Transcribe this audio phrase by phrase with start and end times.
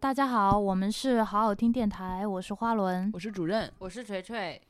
[0.00, 3.10] 大家好，我们是好好听电台，我是花轮。
[3.12, 4.60] 我是主任，我是锤锤。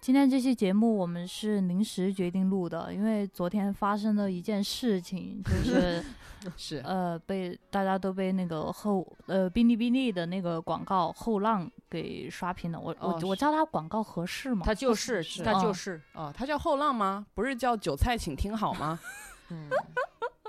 [0.00, 6.04] 今天这期节目我们是临时决定录的，因为昨天发生了一件事情，就是
[6.58, 12.80] 是呃被大家都被那个后呃哔哩哔哩的那个广告后浪给刷屏了。
[12.80, 14.62] 我我哦我叫它广告合适吗？
[14.66, 17.24] 它就是，是他就哦是，哦，它叫后浪吗？
[17.32, 18.98] 不是叫韭菜，请听好吗？
[19.50, 19.68] 嗯，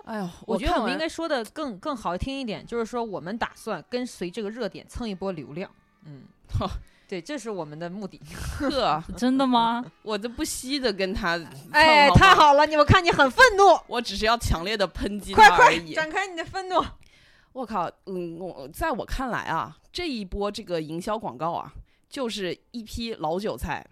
[0.10, 5.70] 哎呦，我觉得我们应该说的更更好听一点，就是说我们打算跟随这个热点蹭一波流量。
[6.06, 6.24] 嗯，
[7.08, 8.20] 对，这是我们的目的。
[8.58, 9.86] 呵，真的吗？
[10.02, 11.40] 我都不惜的跟他，
[11.72, 12.66] 哎，太好了！
[12.66, 15.94] 你们看你很愤怒，我只是要强烈的抨击快快他而已。
[15.94, 16.84] 展开你的愤怒。
[17.54, 21.72] 我靠，嗯，我在我看来啊，这一波这个营销广告啊，
[22.10, 23.86] 就是一批老韭菜，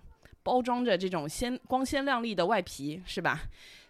[0.48, 3.42] 包装着这种鲜光鲜亮丽的外皮，是吧？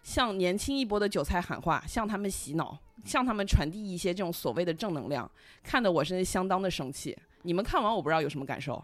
[0.02, 5.30] 向年轻一波的韭菜喊话，向他们洗脑，向他们传递一些这种所谓的正能量，
[5.62, 7.16] 看得我是相当的生气。
[7.42, 8.82] 你们看完我不知道有什么感受，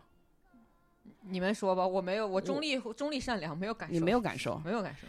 [1.23, 3.93] 你们说吧，我没有，我中立中立善良，没有感受。
[3.93, 4.57] 你没有感受？
[4.65, 5.09] 没有感受。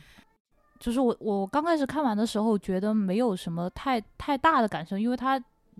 [0.79, 5.39] 就是我我刚开始看完的时候，觉得没有什么太太大的感受，因为它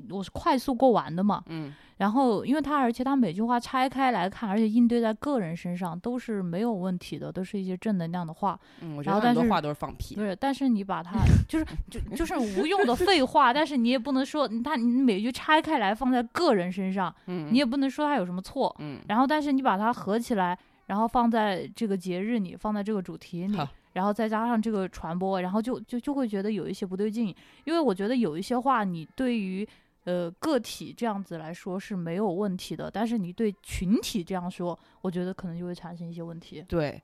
[0.10, 1.44] 我是快速过完的嘛。
[1.48, 8.60] 嗯，然后，因为他而且他每句话拆开来看，而且应对在个人身上都是没有问题的，都是一些正能量的话。
[8.82, 10.22] 嗯，我觉得很多话都是放屁不。
[10.22, 11.12] 是，但是你把它
[11.48, 18.76] 就是就就是无用的废话， 但是你也不能说他你每句拆开来放在个人身上，嗯，你也不能说他有什么错。
[18.80, 23.58] 嗯，然后，但是你把它合起来，然后放在这个节日里，放在这个主题里，
[23.94, 29.66] 然后再加上这个传播，然后就就就会觉得有一些不对劲，因为我觉得有一些话你对于
[30.06, 36.64] 呃个体这样子来说是没有问题的，但是你对群体这样说，我觉得可能就会产生一些问题。
[36.68, 37.00] 对，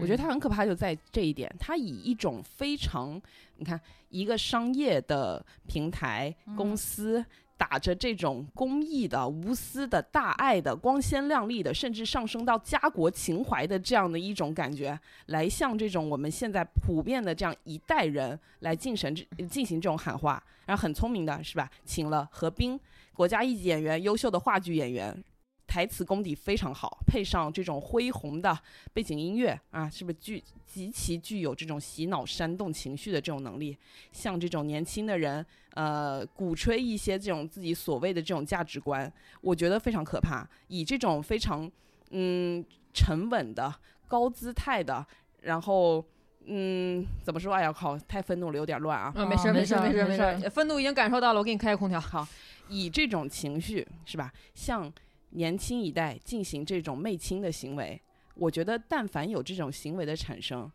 [0.00, 3.20] 我觉得嗯它很可怕，就在这一点，它以一种非常，
[3.56, 7.24] 你看，一个商业的平台公嗯司。
[7.62, 19.14] 打着这种公益的、无私的、大爱的、光鲜亮丽的，甚至上升到家国情怀的这样的一种感觉，来向这种我们现在普遍的这样一代人来进神
[19.48, 21.70] 进行这种喊话，然后很聪明的是吧？
[21.84, 22.78] 请了何冰，
[23.14, 25.24] 国家一级演员，优秀的话剧演员，
[25.72, 28.54] 台词功底非常好，配上这种恢宏的
[28.92, 33.74] 背景音乐啊，是不是具极其具有这种洗脑、煽动情绪的这种能力？
[34.12, 40.46] 像这种年轻的人，呃，鼓吹一些这种自己所谓的这种价值观，我觉得非常可怕。
[40.68, 41.70] 以这种非常
[42.10, 42.62] 嗯
[42.92, 43.74] 沉稳的、
[44.06, 45.06] 高姿态的，
[45.40, 46.04] 然后
[46.44, 47.54] 嗯怎么说？
[47.54, 49.10] 哎呀靠，太愤怒了，有点乱啊。
[49.16, 51.98] 啊，没事没事儿没事儿没事愤怒已经感受到了，我给你开个空调。
[51.98, 52.28] 好，
[52.68, 54.92] 以这种情绪是吧，向
[55.32, 58.00] 年轻一代进行这种媚亲的行为，
[58.34, 60.70] 我觉得但凡有这种行为的产生，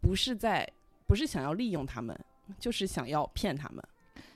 [0.00, 0.68] 不是在
[1.06, 2.18] 不是想要利用他们，
[2.58, 3.82] 就是想要骗他们。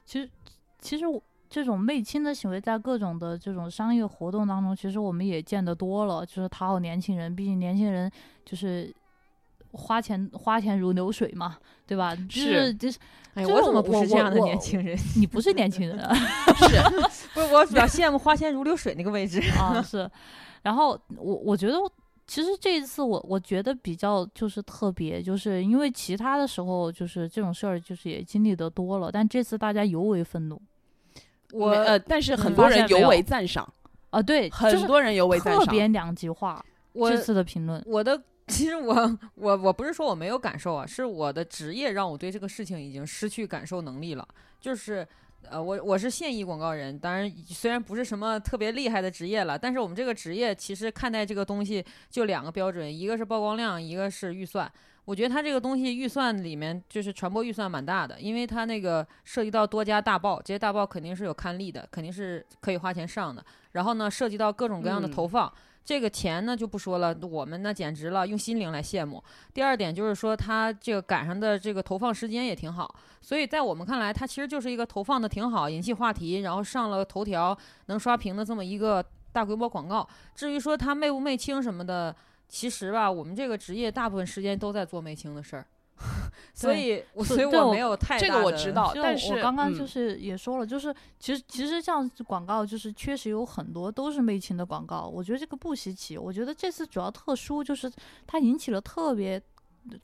[0.05, 0.31] 其实，
[0.79, 7.35] 其实我这种媚亲的行为，在各种的这种商业活动当中，其实我们也见得多了，就是讨好年轻人。
[7.35, 8.11] 毕竟年轻人
[8.45, 8.95] 就是
[9.73, 12.15] 花钱花钱如流水嘛，对吧？
[12.29, 12.99] 就是就是
[13.35, 14.99] 哎，就是我怎么不是这样的年轻人？
[15.17, 16.15] 你不是年轻人啊，
[17.35, 19.41] 不是，我比较羡慕花钱如流水那个位置。
[19.59, 20.11] 啊是。
[20.63, 21.79] 然后我我觉得。
[22.27, 30.63] 其实这一次我我觉得比较就是特别，就是因为其他的时候就是这种事儿就是也经历的多了，但这次大家尤为愤怒
[31.51, 33.69] 我呃，但是很嗯多人尤为赞赏，
[34.11, 35.65] 啊，对，很多人尤为赞赏。
[35.65, 36.65] 特别两极化。
[36.93, 44.27] 我这次的评论，我的其实我我我不是说我没有感受啊，是我的职业让我对这个事情已经失去感受能力了。
[44.61, 45.07] 就是
[45.49, 54.71] 呃，我我是现役广告人，当然虽然不是什么特别厉害的职业了，但是我们这个职业其实看待这个东西就两个标准，一个是曝光量，一个是预算。
[55.07, 63.45] 我觉得它这个东西预算里面就是传播预算蛮大的，因为它那个涉及到多家大报，这些大报肯定是有刊例的，肯定是可以花钱上的。
[63.73, 65.51] 然后呢，涉及到各种各样的嗯投放，
[65.85, 69.23] 这个钱呢就不说了，我们那简直了，用心灵来羡慕。
[69.53, 77.57] 第二点就是说，它这个赶上的这个投放时间也挺好，所以在我们看来，它其实就是一个投放的挺好，引起话题，然后上了头条，
[77.87, 80.07] 能刷屏的这么一个大规模广告。
[80.35, 82.15] 至于说它媚不媚清什么的，
[82.49, 85.67] 其实吧，我们这个职业大部分时间都在做媚清的事儿，
[86.55, 96.19] 所以我所以我我没有太这大的个我知道，但是我刚刚就嗯是也说了，就是其实其实像广告，就是确实有很多都是媚情的广告，我觉得这个不稀奇。
[96.19, 97.91] 我觉得这次主要特殊就是
[98.27, 99.41] 它引起了特别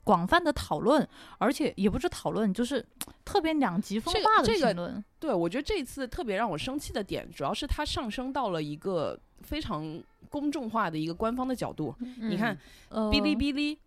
[0.03, 1.07] 广泛的讨论，
[1.37, 2.83] 而且也不是讨论，就是
[3.23, 5.05] 特别两极分这个化的这个评论。
[5.19, 11.93] 对，我觉得这次特别让我生气的点，主要是它上升到了一个非常公众化的一个官方的角度。
[12.17, 12.57] 你看
[12.89, 13.77] 哔哩哔哩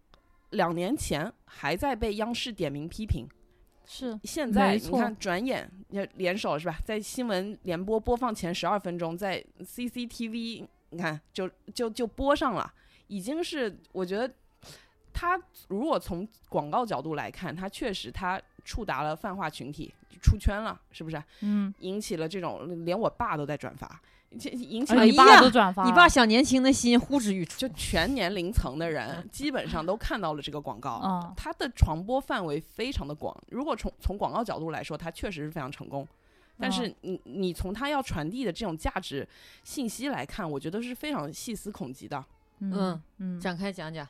[0.51, 3.29] 两年前还在被央视点名批评，
[3.85, 6.79] 是现在你看，转眼要联手是吧？
[6.85, 12.73] 在新闻联播播放前十二分钟，在 CCTV 你看就就就播上了，
[13.07, 14.33] 已经是我觉得
[15.13, 21.23] 他如果从广告角度来看，他确实他触达了泛化群体，出圈了，是不是？
[21.41, 27.59] 嗯，引起了这种连我爸都在转发，这引起了你了哎呀爸都转发了，你爸小年轻的心呼之欲出。
[27.59, 31.01] 就全年龄层的人基本上都看到了这个广告。
[31.05, 33.37] 嗯它的传播范围非常的广。
[33.49, 36.07] 如果从从广告角度来说，它确实是非常成功。
[36.59, 39.27] 但是嗯你你从它要传递的这种价值
[39.65, 42.25] 信息来看，我觉得是非常细思恐极的。
[42.61, 44.07] 嗯嗯嗯，展开讲讲，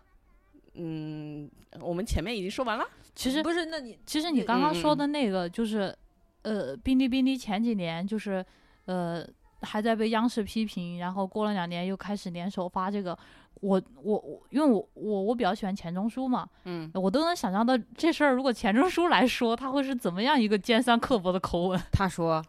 [0.75, 1.49] 嗯，
[1.81, 2.85] 我们前面已经说完了。
[3.15, 3.67] 其实不是？
[3.67, 5.97] 那你其实你刚刚嗯说的那个就是，
[6.43, 8.45] 呃，哔哩哔哩前几年就是，
[8.87, 9.25] 呃，
[9.63, 13.17] 还在被央视批评，然后过了两年又开始联手发这个。
[13.63, 21.79] 我我我，因为我我我比较喜欢钱钟书嘛，嗯，我都能想象到这事儿如果钱钟书来说，他会是怎么样一个尖酸刻薄的口吻。
[21.93, 22.43] 他说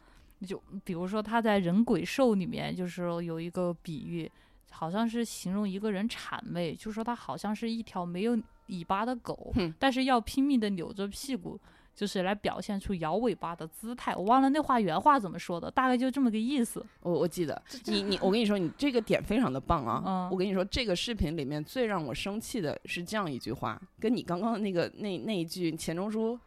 [0.47, 4.31] 就比如说他在《人鬼兽》里面，就是有一个比喻，
[4.69, 11.59] 好像是形容一个人谄媚，就说他好像是一条没有尾巴的狗，哼但是要拼命的扭着屁股，
[12.01, 14.15] 就是来表现出摇尾巴的姿态。
[14.15, 16.83] 我忘了那话原话怎么说的，大概就这么个意思。
[17.01, 20.01] 我我记得你你我跟你说，你这个点非常的棒啊！
[20.03, 26.39] 嗯我跟你说，这个视频里面最让我生气的是这样一句话，跟你刚刚那个那那一句钱钟书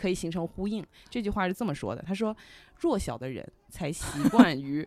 [0.00, 0.82] 可以形成呼应。
[1.10, 2.34] 这句话是这么说的：他说，
[2.80, 4.02] 弱小的人才习
[4.32, 4.82] 惯于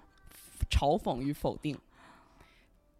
[0.71, 1.77] 嘲讽与否定。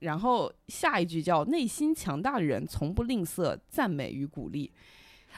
[0.02, 4.72] 然后下一句叫内心强大的人从不吝啬赞美与鼓励。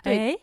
[0.04, 0.38] 对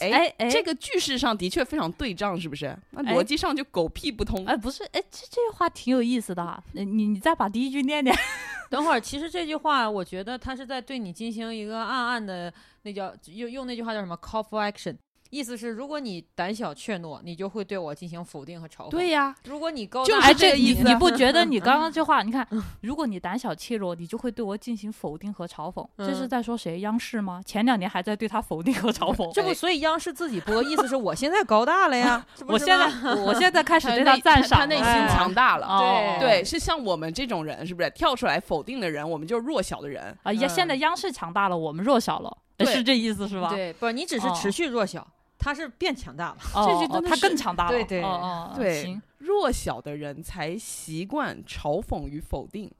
[0.00, 2.76] 哎哎这个句式上的确非常对仗，是不是？
[2.90, 4.44] 那哎逻辑上就狗屁不通。
[4.46, 6.62] 哎不是哎，这这句话挺有意思的啊。
[6.72, 8.14] 你你你再把第一句念念。
[8.70, 12.52] 等会儿，其实这句话，我觉得他是在对你进行一个暗暗的，
[12.82, 14.96] 那叫用用那句话叫什么 “call for action”，
[15.34, 18.90] 意思是如果你胆小怯懦，你就会对我进行否定和嘲讽。
[18.90, 22.46] 对呀、如果你高大，就是哎，这个意思你你不觉得你刚刚 这话，你看，
[22.82, 25.84] 如果你胆小怯弱，你就会对我进行否定和嘲讽。
[25.98, 26.78] 这是嗯在说谁？
[26.80, 27.42] 央视吗？
[27.44, 29.28] 前两年还在对他否定和嘲讽。
[29.32, 32.24] 这不，所以央视自己播，意思是我现在高大了呀。
[32.46, 35.66] 我现在我现在开始对他赞赏了，他内心哎强大了。
[35.66, 40.16] 哦对，是像我们这种人，是不是跳出来否定的人，我们就是弱小的人。
[40.22, 43.50] 啊，呀，现在嗯央视强大了，我们弱小了，是这意思是吧？
[43.50, 45.06] 对，不，你只是哦持续弱小，
[45.44, 46.38] 他是变强大了。
[46.54, 52.70] 哦，这句真的他更强大了，对对哦哦，哦对，弱小的人才习惯嘲讽与否定，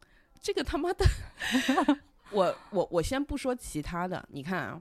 [0.40, 1.04] 这个他妈的，
[2.32, 4.80] 我我我先不说其他的，你看啊，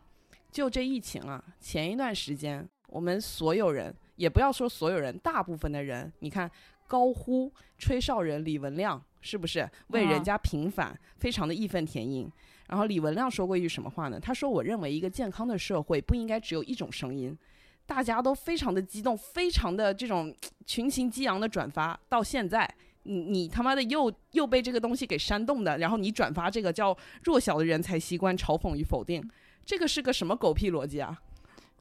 [0.49, 6.49] 就这疫情啊，前一段时间我们所有人，也不要说所有人，大部分的人，你看
[6.87, 12.31] 高呼吹哨人李文亮是不是为人啊家平反，非常的义愤填膺。
[12.67, 14.17] 然后李文亮说过一句什么话呢？
[14.17, 17.37] 他说：“我认为一个健康的社会不应该只有一种声音。”
[17.85, 20.33] 大家都非常的激动，非常的这种
[20.65, 22.67] 群情激昂的转发，到现在，
[23.03, 29.21] 你你他妈的又又被这个东西给煽动的，然后你转发这个叫弱小的人才习惯嘲讽与否定，
[29.65, 31.17] 这个是个什么狗屁逻辑啊？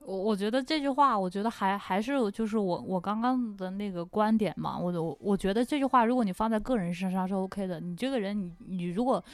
[0.00, 9.24] 我我觉得这句话，我觉得还还是就是我我刚刚的那个观点嘛，我我我觉得这句话，如果你放在个人身上是 OK 的，你这个人你你如果。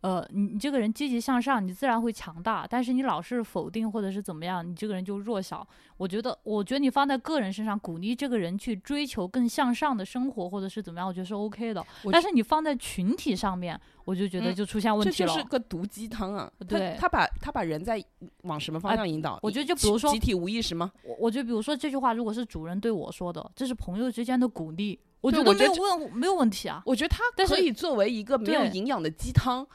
[0.00, 2.66] 呃，你你这个人积极向上，你自然会强大。
[2.68, 5.66] 但是你老是否定或者是怎么样，你这个人就弱小。
[5.96, 11.84] 我觉得，我觉得你放在个人身上，鼓励这个人去追求更向上的生活，或者是怎么样，我觉得是 OK 的。
[12.12, 15.28] 但是你放在群体上面，我就觉得嗯就出现问题了。
[15.28, 16.48] 这就是个毒鸡汤啊！
[16.60, 18.00] 他对他把他把人在
[18.42, 19.40] 往什么方哎向引导？
[19.42, 20.92] 我觉得就比如说集体无意识吗？
[21.02, 26.82] 我我觉得，比如说这句话，如果是主人对我说的，这是朋友之间的鼓励，我觉得没有问没有问题啊。
[26.86, 29.66] 我觉得它可以作为一个没有营养的鸡汤，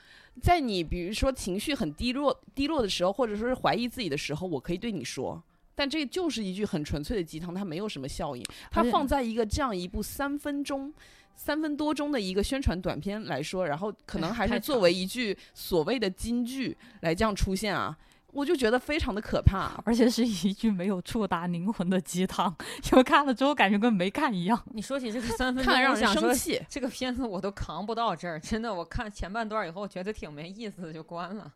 [0.42, 5.42] 在你比如说情绪很低落、低落的时候，或者说是怀疑自己的时候，我可以对你说。
[5.76, 8.44] 但这就是一句很纯粹的鸡汤，它没有什么效应。
[8.70, 10.94] 它放在一个这样一部三分钟、
[11.36, 17.98] 三分多钟的一个宣传短片来说，然后可能哎还是作为一句所谓的金句来这样出现啊，
[18.34, 19.72] 我就觉得非常的可怕。
[19.86, 22.54] 而且是一句没有触达灵魂的鸡汤，
[22.92, 24.62] 因为看了之后感觉跟没看一样。
[24.74, 26.62] 你说起这个三分钟， 看了让人我生气。
[26.68, 31.52] 这个片子我都扛不到这儿，真的，我看前半段以后觉得挺没意思的，就关了。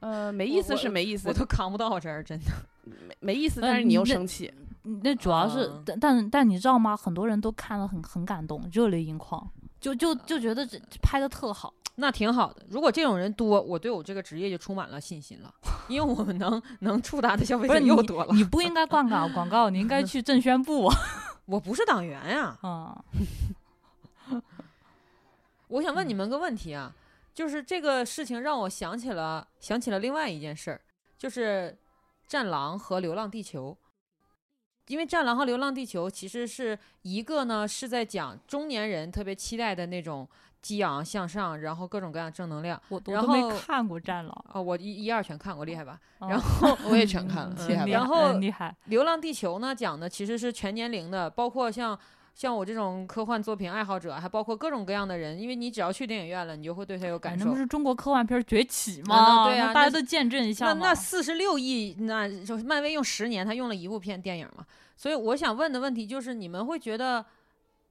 [0.00, 2.46] 呃，没意思是没意思我，都扛不到这儿，真的。
[2.84, 4.52] 没没意思，呃但是你又生气。
[4.84, 6.94] 嗯那主要是，嗯但但但你知道吗？
[6.96, 9.48] 很多人都看了很很感动，热泪盈眶，
[9.80, 11.72] 就就就觉得这拍的特好。
[11.96, 12.66] 那挺好的。
[12.68, 15.54] 如果这种人多，我对我这个职业就充满了信心了，
[15.88, 18.34] 因为我们能能触达的消费者又多了。
[18.34, 20.96] 你不应该 灌广广告，你应该去政宣部啊。
[21.46, 22.58] 我不是党员呀。
[22.62, 24.42] 嗯，
[25.68, 26.94] 我想问你们个问题啊，
[27.32, 30.80] 就是这个事情让我想起了想起了另外一件事儿，
[31.18, 31.76] 就是
[32.30, 33.76] 《战狼》和《流浪地球》。
[34.88, 40.28] 因为《战狼》和《流浪地球》其实是一个呢，是在讲中年人特别期待的那种
[40.64, 42.80] 激昂向上，然后各种各样正能量。
[42.88, 47.90] 我我都没看过《战狼哦，我一一二全看过，厉害吧？》哦，然后 我也全看了，嗯厉害吧？
[47.92, 51.98] 然后嗯厉害，《流浪地球》呢讲的其实是全年龄的，包括像
[52.34, 57.56] 像我这种科幻作品爱好者，还包括各种各样的人，因为你只要去电影院了，你就会对它有哎感受那不。
[57.58, 59.16] 是中国科幻片崛起啊吗？
[59.28, 64.64] 那对啊大家都见证一下嘛那那四十六亿，那就漫威用十年，他用了一部片电影嘛。
[64.96, 67.24] 所以我想问的问题就是，你们会觉得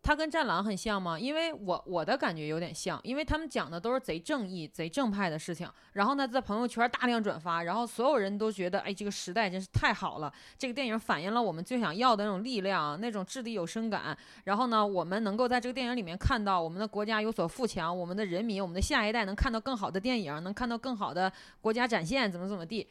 [0.04, 1.18] 它跟《战狼》很像吗？
[1.18, 14.16] 因为我我的感觉有点像，因为他们讲的都是贼正义、贼正派的事情，然后呢，在朋友圈大量转发，然后所有人都觉得，哎，这个时代真是太好了，这个电影反映了我们最想要的那种力量，那种掷地有声感。
[14.44, 21.32] 然后呢，我们能够在这个电影里面看到我们的国家有所富强，我们的人民，我们的下一代能看到更好的电影，能看到更好的
[21.62, 22.86] 国家展现，怎么怎么地。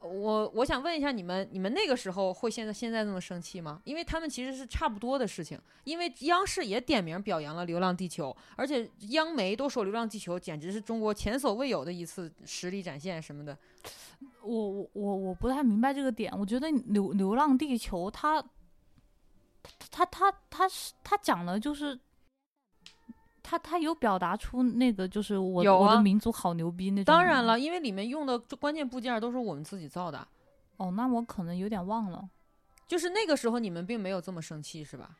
[0.00, 3.80] 我我想问一下你们，你们那个时候会现在现在那么生气吗？
[3.84, 13.56] 因为他们其实是差不多的事情，因为央视也点名表扬了《流浪地球》，而且央媒都说《流浪地球》简直是中国前所未有的一次实力展现什么的。
[14.42, 16.32] 我我我我不太明白这个点。
[16.38, 18.40] 我觉得流《流浪地球》它，
[19.90, 21.98] 它它它是它讲的就是，
[23.48, 27.04] 它它有表达出那个就是我、我的民族好牛逼那种。
[27.04, 30.26] 当然了，，因为里面用的关键部件都是我们自己造的，
[30.78, 32.28] 哦，那我可能有点忘了。
[32.88, 35.10] 就是那个时候你们并没有这么生气，是吧？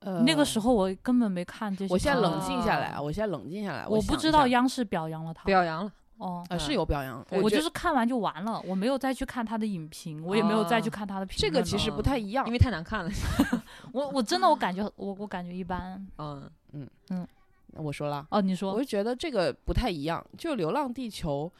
[0.00, 1.94] 呃那个时候我根本没看这些。
[1.94, 5.44] 我现在冷啊静下来啊，我现在冷静下来，我不知道央视表扬了他。
[5.44, 11.70] 表扬了，哦，呃是有表扬，我就是看完就完了，我没有再去看他的影评，我也没有再去哦看他的评这论这。
[11.72, 12.52] 个其实不太一样因。
[12.52, 13.10] 为太难看了。
[13.92, 15.94] 我我真的我感觉我我感觉一般。
[16.18, 17.26] 嗯嗯嗯，
[17.74, 20.24] 我说了，哦，你说我就觉得这个不太一样。
[20.36, 21.50] 就《流浪地球》，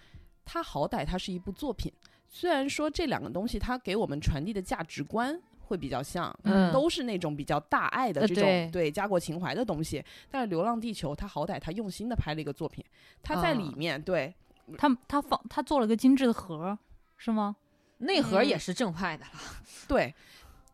[0.44, 1.92] 它好歹它是一部作品，
[2.28, 10.02] 虽然说这两个东西它给我们传递的价值观会比较像，嗯都是那种比较大爱的这种、呃对对家国情怀的东西。
[10.30, 12.84] 但是《流浪地球》它好歹它用心的拍了一个作品，
[13.22, 14.34] 它在里啊面、对
[14.76, 16.78] 它它放它做了个精致的盒儿，
[17.16, 17.56] 是吗？
[17.98, 19.30] 内核也嗯是正派的了。
[19.88, 20.14] 对，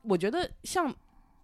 [0.03, 0.95] 我觉得像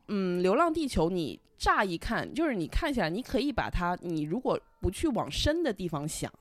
[0.09, 6.33] 嗯，《流浪地球》，你乍一看就是你看起来，你可以把它，你如果不去往深的地方想，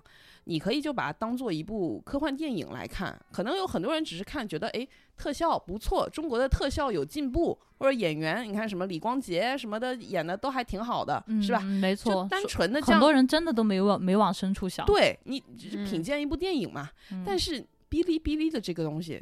[0.46, 3.20] 你可以就把它当做一部科幻电影来看。
[3.30, 11.60] 可能有很多人只是看觉得，哎，特效不错，中国的特效有进步，或者演员，你看什么李光洁什么的演的都还挺好的，嗯，是吧？
[11.60, 14.86] 没就错，单纯的这样，很多人真的都没往没往深处想。
[14.86, 16.90] 对你只品鉴一部电影嘛。
[17.12, 17.60] 嗯，但是
[17.90, 19.22] 哔哩哔哩的这个东西，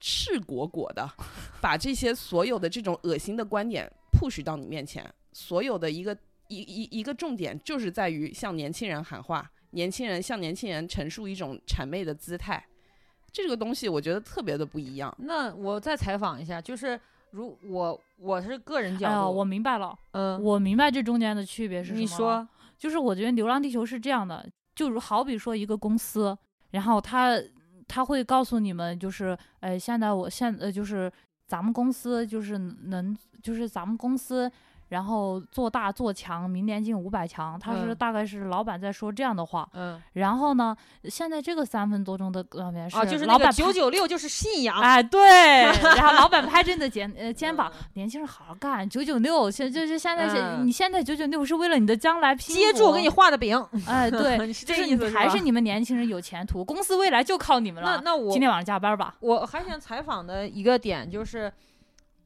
[0.00, 1.06] 赤果果的
[1.60, 6.16] 把这些所有的这种恶心的观点 push 到你面前，所有的一个
[6.48, 12.64] 一一一个重点就是在于向年轻人喊话，年轻人向年轻人陈述一种谄媚的姿态，
[13.32, 15.12] 这个东西我觉得特别的不一样。
[15.18, 16.98] 那我再采访一下，就是
[17.32, 21.98] 如我我是个人角哎呀，度，我明白了，嗯，我明白这中间的区别是什么。
[21.98, 22.48] 你说，
[22.78, 26.38] 就是我觉得《流浪地球》是这样的，就如好比说一个公司，
[26.70, 27.36] 然后他
[27.88, 31.10] 他会告诉你们，就是，呃，现在我现呃就是
[31.48, 34.48] 咱们公司就是能就是咱们公司。
[34.88, 39.68] 然后做大做强，明年进五百强，他是嗯大概是老板在说这样的话。
[39.74, 45.62] 嗯然后呢，现在这个三分多钟的上面是啊，就是那个老板九九六就是信仰，哎，对，
[45.96, 57.96] 然后老板拍着你的肩呃肩膀，年轻人好好干，九九六，现就是现在是，嗯你现在九九六是为了你的将来拼接住我给你画的饼，哎， 对，就是这意思吧你还是你们年轻人有前途，公司未来就靠你们了。
[57.96, 59.14] 那那我今天晚上加班吧。
[59.20, 61.52] 我还想采访的一个点就是，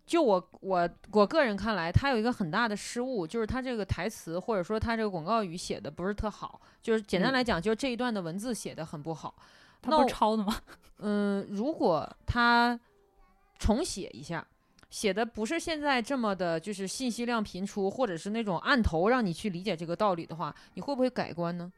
[0.09, 9.35] 就我我我个人看来，他有一个很大的失误，就是他这个台词或者说他这个广告语写的不是特好，就是简单嗯来讲，就是这一段的文字写的很不好。
[9.83, 10.57] 他不是那我抄的吗？
[11.01, 12.81] 嗯，如果他
[13.59, 14.45] 重写一下，
[14.89, 21.71] 写的不是现在这么的，就是信息量频出，或者是那种按头让你去理解这个道理的话，你会不会改观呢？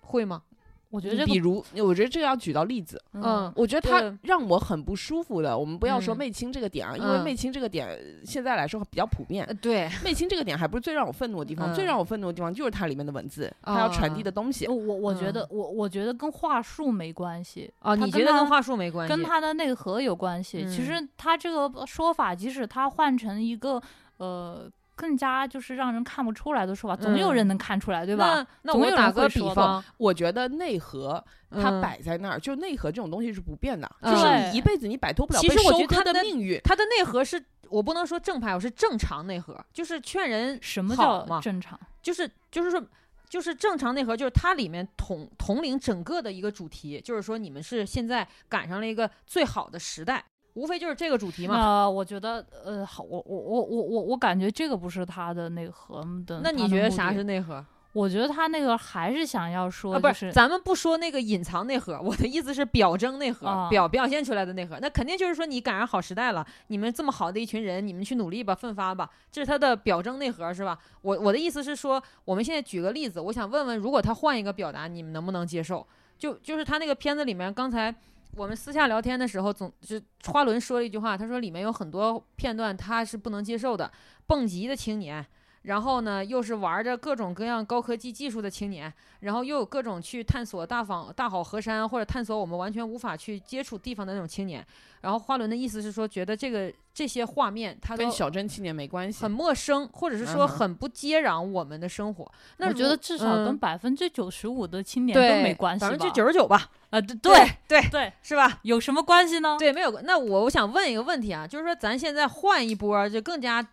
[0.00, 0.42] 会吗？
[0.90, 5.56] 我觉得这个，比如，我觉得这个要举到例子，嗯，我觉得他让让我很不舒服的。
[5.56, 9.54] 我们不要说嗯媚青这个点啊，因为嗯媚青这个点现在来说比较普遍呃，。
[9.54, 14.66] 对，媚青这个点还不是最让我愤怒的地方，最嗯让我愤怒的地方就是它里面的文字，它要传递啊的东西。
[14.68, 19.14] 我我我觉得嗯我我觉得跟话术没关系哦，它跟它你觉得跟话术没关系？
[19.14, 20.64] 跟它的内核有关系。
[20.68, 23.82] 其嗯实它这个说法，即使它换成一个
[24.18, 28.44] 呃更加就是让人看不出来的说法，总有嗯人能看出来，对吧？
[28.62, 34.12] 那我打个比方，我觉得内核它嗯摆在那儿，就内核这种东西是不变的，嗯。
[34.12, 36.58] 就是你一辈子你摆脱不了其实我觉得它的命运。
[36.64, 41.78] 它的内核是我不能说正派，我是正常内核，就是劝人什么叫正常？
[42.02, 42.82] 就是就是说，
[43.28, 50.24] 就是正常内核，就是它里面统统领整个的一个主题，就是说你们是现在赶上了一个最好的时代，
[50.56, 51.56] 无非就是这个主题嘛。
[51.56, 56.40] 那我觉得，呃，好，我我我我我我感觉这个不是他的内核的。
[56.42, 57.22] 那你觉得啥是？
[57.22, 57.64] 内核？
[57.92, 64.78] 我觉得他那个还是想要说，啊，不，是咱们不说那个隐藏内核，我的意思是表征内核，啊表表现出来的内核。
[64.80, 70.78] 那肯定就是说你赶上好时代了，你们这么好的一群人，你们去努力吧，奋发吧，这是他的表征内核，是吧？
[71.00, 75.86] 我我的意思是说，我们现在举个例子，我想问问，如果他换一个表达，你们能不能接受？
[76.18, 77.94] 就就是他那个片子里面，刚才
[78.36, 83.90] 我们私下聊天的时候，总是花轮说了一句话，他说里面有很多片段他是不能接受的，
[84.26, 85.26] 蹦极的青年。
[85.66, 94.64] 然后呢，又是玩着各种各样高科技技术的青年，然后又有各种去探索大访大好河山或者探索我们完全无法去接触地方的那种青年。
[95.00, 99.30] 然后花轮的意思是说，觉得这个这些画面他跟小镇青年没关系很。
[99.30, 102.32] 陌生，或者是说很不接壤我们的生活。
[102.58, 105.80] 那我觉得至少跟嗯百分之九十五的青年都没关系？
[105.80, 106.70] 百分之九十九吧。
[106.90, 108.60] 啊，对对对 对，对，是吧？
[108.62, 109.56] 有什么关系呢？
[109.58, 110.04] 对，没有关。
[110.06, 113.64] 那我我想问一个问题啊，就是说咱现在换一波，就更加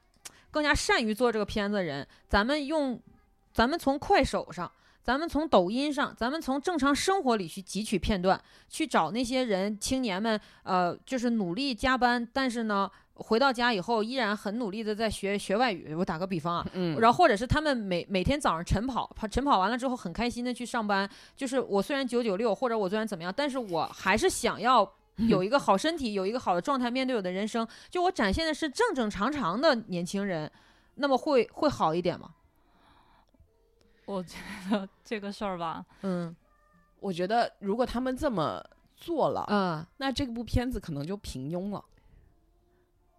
[0.53, 2.98] 更加善于做这个片子的人，咱们用，
[3.51, 12.89] 咱们从快手上，咱们从抖音上，咱们从正常生活里去汲取片段，去找那些人青年们，呃，就是努力加班，但是呢。
[13.15, 15.93] 回到家以后，依然很努力的在学学外语。
[15.93, 21.07] 我打个比方啊， 嗯，然后或者是他们每每天早上晨跑，跑晨跑完了之后很开心的去上班。
[21.36, 24.83] 就是我虽然九九六，或者我虽然怎么样，但是我还是想要
[25.17, 27.67] 有一个好身体，有一个好的状态面对我的人生。
[27.89, 30.51] 就我展现的是正正常常的年轻人，
[30.96, 32.32] 那么会会好一点吗？
[34.05, 34.38] 我觉
[34.70, 36.36] 得这个事儿吧，嗯
[37.00, 38.62] 我觉得如果他们这么
[38.98, 41.84] 做了，嗯那这部片子可能就平庸了。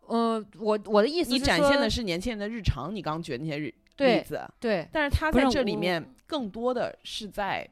[0.06, 7.66] 呃，我我的意思你展现的是年轻人的日常，你刚刚举的那些例子，对，但是他在这里面更多的是在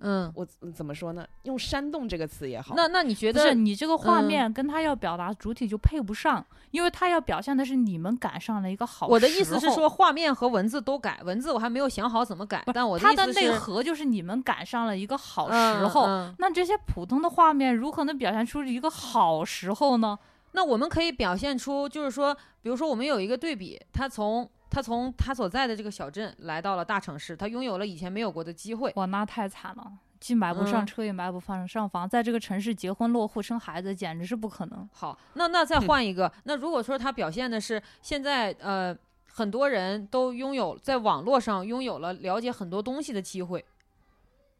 [0.00, 1.26] 嗯，我嗯怎么说呢？
[1.42, 16.06] 用煽动这个词也好，那那你觉得你这个画嗯面跟他要表达主体就配不上，因为他要表现的是你们赶上了一个好我的意思是说，画面和文字都改，文字我还没有想好怎么改，不但我它的内意思是核就是你们赶上了一个好嗯时候。
[16.06, 20.18] 嗯那这些普通的画面如何能表现出一个好时候呢？
[20.52, 28.92] 那我们可以表现出，就是说，比如说我们有一个对比，他从他从他所在的这个小镇来到了大城市，他拥有了以前没有过的机会。
[28.96, 34.88] 哇，那太惨了，既买不上嗯车，也买不上上房，在这个城市结婚落户生孩子，简直是不可能。
[34.92, 43.64] 好，那那再换一个，那如果说他表现的是现在呃很多人都拥有在网络上拥有了了解很多东西的机会，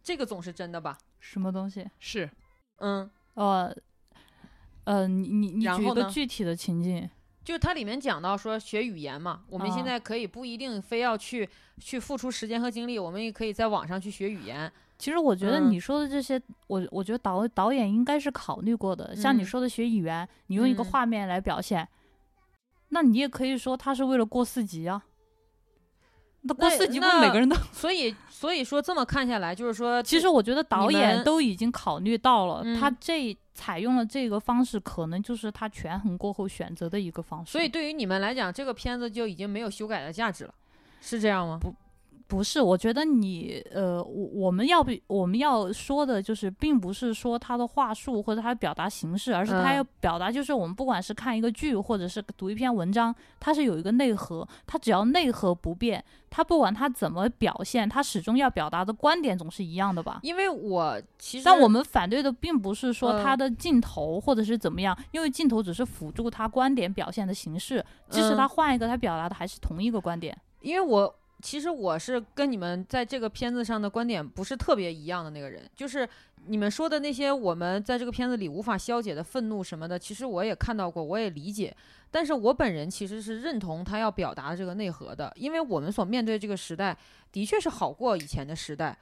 [0.02, 0.98] 这个总是真的吧？
[1.18, 1.86] 什么东西？
[1.98, 2.28] 是
[2.78, 3.76] 嗯，呃，
[4.84, 7.08] 呃，你你你举一个然后呢具体的情境，
[7.44, 11.48] 就它里面讲到说学语言嘛，我们现啊在可以不一定非要去
[11.78, 14.70] 去付出时间和精力，我们也可以在网上去学语言。
[14.98, 19.16] 其实我觉得嗯你说的这些，我我觉得导导演应该是考虑过的。
[19.16, 21.88] 像你嗯说的学语言，你用一个嗯画面来表现，
[22.90, 25.02] 那你也可以说他是为了过四级啊。
[26.42, 27.56] 那过四级不是每个人都？
[27.72, 37.52] 所以所以说这么看下来，就是说，其实我觉得导演都已经考虑到了，他嗯这采用了这个方式，可能就是他权衡过后选择的一个方式。
[37.52, 40.54] 所以对于你们来讲，这个片子就已经没有修改的价值了，
[41.02, 41.58] 是这样吗？
[41.60, 41.74] 不
[42.44, 60.20] 是，我觉得你呃，我我们要比我们要说的就是，并不是说他的话术或者他的表达形式，而是他嗯要表达，就是我们不管是看一个剧或者是读一篇文章，它是有一个内核，它只要内核不变，它不管它怎么表现，它始终要表达的观点总是一样的吧。
[60.22, 70.36] 因为我其实，但我们反对的并不是说它嗯的镜头或者是怎么样，因为镜头只是辅助他观点表现的形式，即使嗯他换一个，他表达的还是同一个观点。
[70.60, 76.08] 因为我其实我是跟你们在这个片子上的观点不是特别一样的那个人，就是
[76.46, 81.74] 你们说的那些我们在这个片子里无法消解的愤怒什么的，其实我也看到过，我也理解。
[82.10, 86.96] 但是我本人其实是认同他要表达的这个内核的，因为我们所面对这个时代
[87.30, 88.96] 的确是好过以前的时代。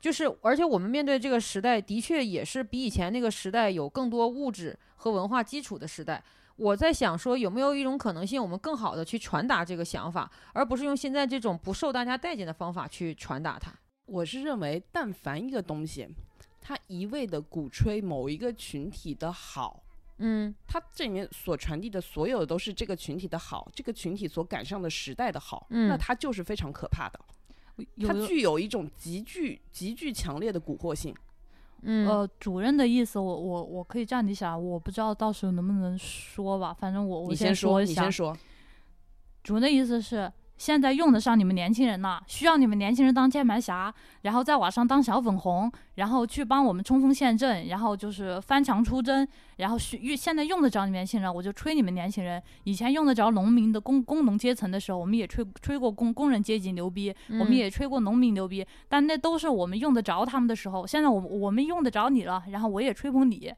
[0.00, 6.22] 就是，而且我们面对这个时代，的确也是比以前那个时代有更多物质和文化基础的时代。
[6.58, 13.72] 我在想说，有没有一种可能性，我们更好的去传达这个想法，而不是用现在这种不受大家待见的方法去传达它。
[14.06, 16.08] 我是认为，但凡一个东西，
[16.60, 19.84] 它一味的鼓吹某一个群体的好，
[20.18, 27.20] 嗯它这里面所传递的所有都是这个群体的好，这个群体所赶上的时代的好，嗯那它就是非常可怕的。
[28.04, 31.14] 它具有一种极具极具强烈的蛊惑性。
[31.82, 38.12] 嗯呃，主任的意思我，我我可以这样理解啊，我不知道到时候能不能说吧，反正我我先说一下你先。
[38.12, 38.36] 说。
[39.44, 52.42] 主任的意思是，现在用得上你们年轻人了，需要你们年轻人当键盘侠，然后在网上当小粉红，然后去帮我们冲锋陷阵，然后就是翻墙出征，然后需现在用得着你们年轻人，我就吹你们年轻人。
[52.64, 60.84] 以前用得着农民的工工农阶层的时候，我们也吹吹过工工人阶级牛逼，我们嗯也吹过农民牛逼，但那都是我们用得着他们的时候。
[60.84, 63.52] 现在我我们用得着你了，然后我也吹捧你，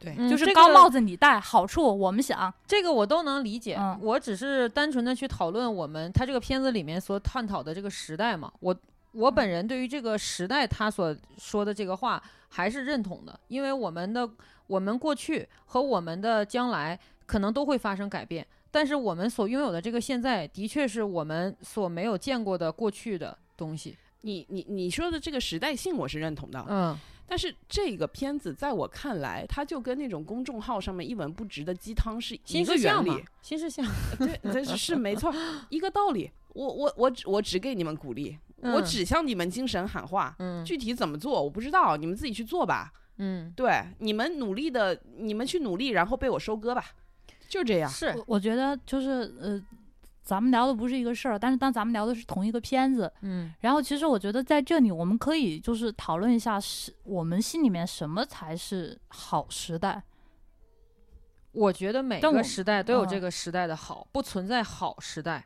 [0.00, 2.52] 对，就是高帽子你戴，好处我们想。
[2.66, 8.50] 这个我都能理解，嗯我只是单纯的去讨论我们他这个片子里面所探讨的这个时代嘛。
[8.60, 8.74] 我
[9.12, 14.28] 我本人对于这个时代他所说的这个话还是认同的，因为我们的
[14.66, 23.98] 我们过去和我们的将来可能都会发生改变，但是我们所拥有的这个现在，的确是我们所没有见过的过去的东西。
[24.22, 26.98] 你你你说的这个时代性我是认同的，嗯
[27.30, 33.86] 但是这个片子在我看来，它就跟那种公众号上面一文不值的鸡汤是一新个原理，，新事项，
[34.18, 35.32] 对， 这是是没错，
[35.68, 36.28] 一个道理。
[36.54, 42.92] 我我我只我只给你们鼓励，我嗯只向你们精神喊话，嗯具体怎么做我不知道，你们自己去做吧。
[43.18, 46.84] 嗯，对，你们努力的，你们去努力，然后被我收割吧，
[47.48, 47.88] 就这样。
[47.88, 49.62] 是我我觉得就是呃，
[50.30, 60.04] 咱们聊的不是一个事儿，但是当咱们聊的是同一个片子，嗯然后其实我觉得在这里我们可以就是讨论一下，是我们心里面什么才是好时代。
[61.50, 65.44] 我觉得每个时代都有这嗯个时代的好，不存在好时代。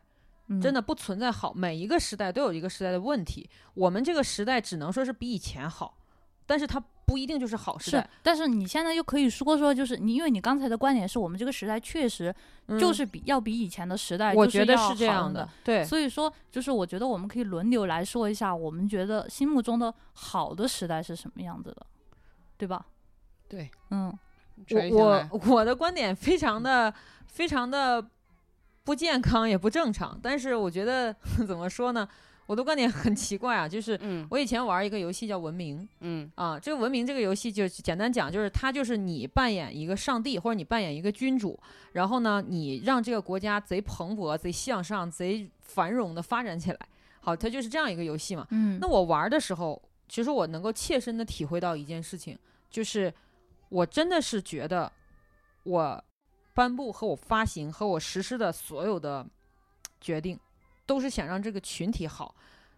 [0.48, 3.48] 嗯、真的不存在好，每一个时代都有一个时代的问题。
[3.72, 5.96] 我们这个时代只能说是比以前好，
[6.44, 12.34] 但是它不一定就是好时是。，但是你现在又可以说说，就是你因为你刚才的观点是我们这个时代确实
[12.78, 21.86] 就嗯是比、要比以前的时代，我就是要觉得是这样的。，对，所以说，就是我觉得我们可以轮流来说一下，我们觉得心目中的好的时代是什么样子的，
[22.56, 22.86] 对吧？
[23.48, 24.12] 对，嗯，
[24.92, 26.92] 我我我的观点非常的
[27.26, 28.04] 非常的
[28.82, 30.18] 不健康，也不正常。
[30.22, 31.14] 但是我觉得
[31.46, 32.08] 怎么说呢？
[32.46, 41.58] 我的观点很奇怪啊，就是嗯我以前玩一个游戏叫《文明》，嗯啊，这个文明这个游戏就简单讲，就是它就是你扮演一个上帝，或者你扮演一个君主，
[41.92, 46.78] 然后呢，你让这个国家贼蓬勃、贼向上、贼繁荣的发展起来。
[47.20, 48.46] 好，它就是这样一个游戏嘛。
[48.50, 52.38] 嗯，那我玩的时候，其实我能够切身的体会到一件事情，
[52.70, 53.12] 就是
[53.70, 54.92] 我真的是觉得
[55.62, 56.04] 我
[56.52, 59.26] 颁布和我发行和我实施的所有的
[60.00, 60.38] 决定，
[60.86, 62.34] 都是想让这个群体好。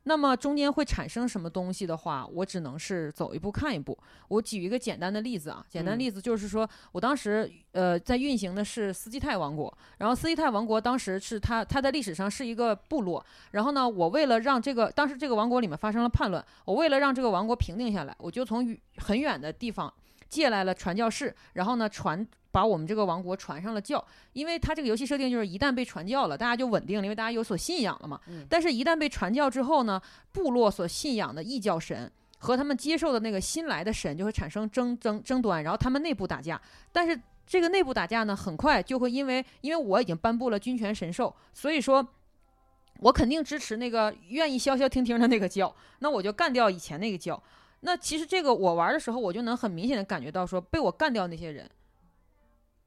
[0.09, 3.99] 那么中间会产生什么东西的话，我只能是走一步看一步。
[4.29, 19.93] 我举一个简单的例子啊，简单嗯例子就是说，我当时呃在运行的是斯基泰王国，然后斯基泰王国当时是它它在历史上是一个部落，然后呢，我为了让这个当时这个王国里面发生了叛乱，我为了让这个王国平定下来，我就从很远的地方
[20.29, 22.25] 借来了传教士，然后呢传
[22.57, 28.19] 把我们这个王国传上了教，因为它这个游戏设定就是一旦被传教了，大家就稳定了，因为大家有所信仰了嘛。
[28.29, 30.01] 嗯但是，一旦被传教之后呢，
[30.33, 32.11] 部落所信仰的异教神。
[32.39, 36.61] 和他们接受的那个新来的神就会产生争争争端，然后他们内部打架。
[36.93, 42.07] 但是这个内部打架呢，很快就会因为因为我已经颁布了君权神授，所以说，
[43.01, 47.43] 我肯定支持那个愿意消消停停的那个教，那我就干掉以前那个教。
[47.81, 51.69] 那其实这个我玩的时候，我就能很明显的感觉到说，被我干掉那些人，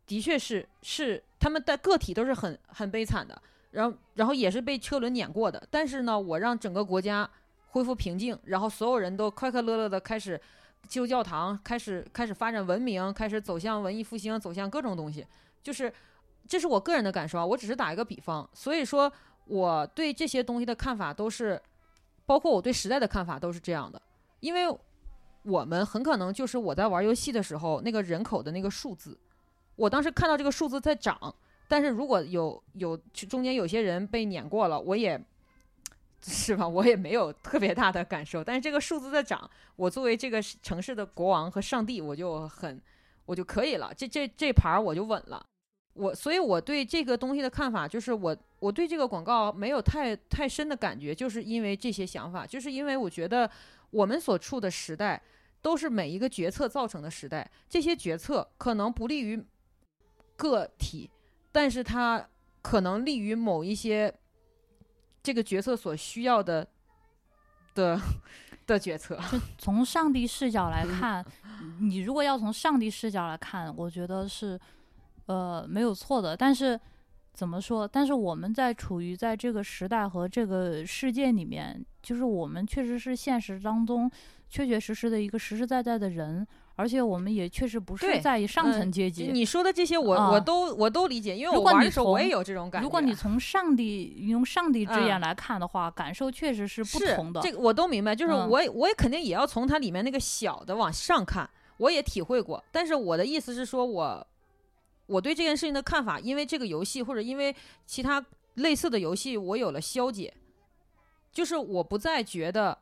[0.09, 5.61] 的确是是他们的个体都是很很悲惨的，然后然后也是被车轮碾过的。
[5.69, 7.29] 但是呢，我让整个国家
[7.67, 10.41] 恢复平静，然后所有人都快快乐乐的开始
[10.89, 15.23] 修教堂，开始开始发展文明，开始走向文艺复兴，走向各种东西。
[15.61, 15.93] 就是
[16.47, 18.49] 这是我个人的感受啊，我只是打一个比方。
[18.51, 19.11] 所以说，
[19.45, 21.61] 我对这些东西的看法都是，
[22.25, 24.01] 包括我对时代的看法都是这样的，
[24.39, 24.75] 因为
[25.43, 29.15] 我们很可能就是我在玩游戏的时候那个人口的那个数字，
[29.79, 31.33] 我当时看到这个数字在涨，
[31.67, 35.19] 但是如果有有中间有些人被碾过了，我也。
[36.21, 36.67] 是吧？
[36.67, 42.77] 我也没有特别大的感受，但是这个数字在涨，我作为这个城市的国王和上帝，我就很
[43.25, 45.41] 我就可以了，这这这盘儿我就稳了。
[45.93, 53.49] 我所以，我对这个东西的看法就是我，我对这个广告没有太太深的感觉，就是因为这些想法，就是因为我觉得
[53.89, 55.21] 我们所处的时代
[55.61, 59.41] 都是每一个决策造成的时代，这些决策可能不利于
[60.39, 61.09] 个体，
[61.51, 62.25] 但是他
[62.61, 64.13] 可能利于某一些
[65.21, 66.65] 这个决策所需要的
[67.75, 67.99] 的
[68.65, 69.19] 的决策。
[69.29, 71.25] 就从上帝视角来嗯看，
[71.81, 74.57] 你如果要从上帝视角来看，我觉得是
[75.25, 76.37] 呃没有错的。
[76.37, 76.79] 但是
[77.33, 77.85] 怎么说？
[77.85, 84.09] 但是我们在处于在这个时代和这个世界里面，就是我们确实是现实当中
[84.49, 86.47] 确确实实的一个实实在在的人，
[86.79, 89.27] 而且我们也确实不对是在上层嗯阶级。
[89.33, 92.83] 你说的这些我，我啊都我都理解，因为我玩的时候我也有这种感觉。
[92.85, 97.41] 如果你从上帝用上帝之嗯眼来看的话，感受确实是不同的。
[97.41, 102.63] 这个我都明白，就是嗯我也、我也肯定也要从它里面那个小的往上看，我也体会过。
[102.71, 104.25] 但是我的意思是说我
[105.07, 107.53] 我对这件事情的看法，因为这个游戏或者因为
[107.85, 110.33] 其他类似的游戏，我有了消解，
[111.33, 112.77] 就是我不再觉得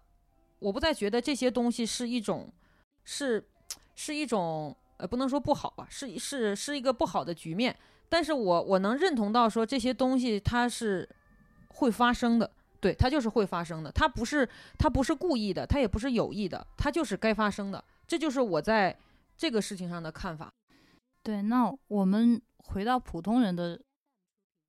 [0.59, 2.53] 我不再觉得这些东西是一种
[3.03, 3.43] 是
[3.97, 7.75] 是一种呃不能说不好吧，是是是一个不好的局面。
[8.07, 11.09] 但是我我能认同到说这些东西它是
[11.69, 18.97] 会发生的，对，它就是会发生的，它不是它不是故意的，它也不是有意的，它就是该发生的，这就是我在
[19.35, 20.53] 这个事情上的看法。
[21.23, 23.81] 对，那我们回到普通人的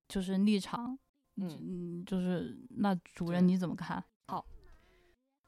[0.08, 0.98] 就是立场，
[1.36, 4.02] 嗯嗯，就是那主对人你怎么看？
[4.26, 4.44] 好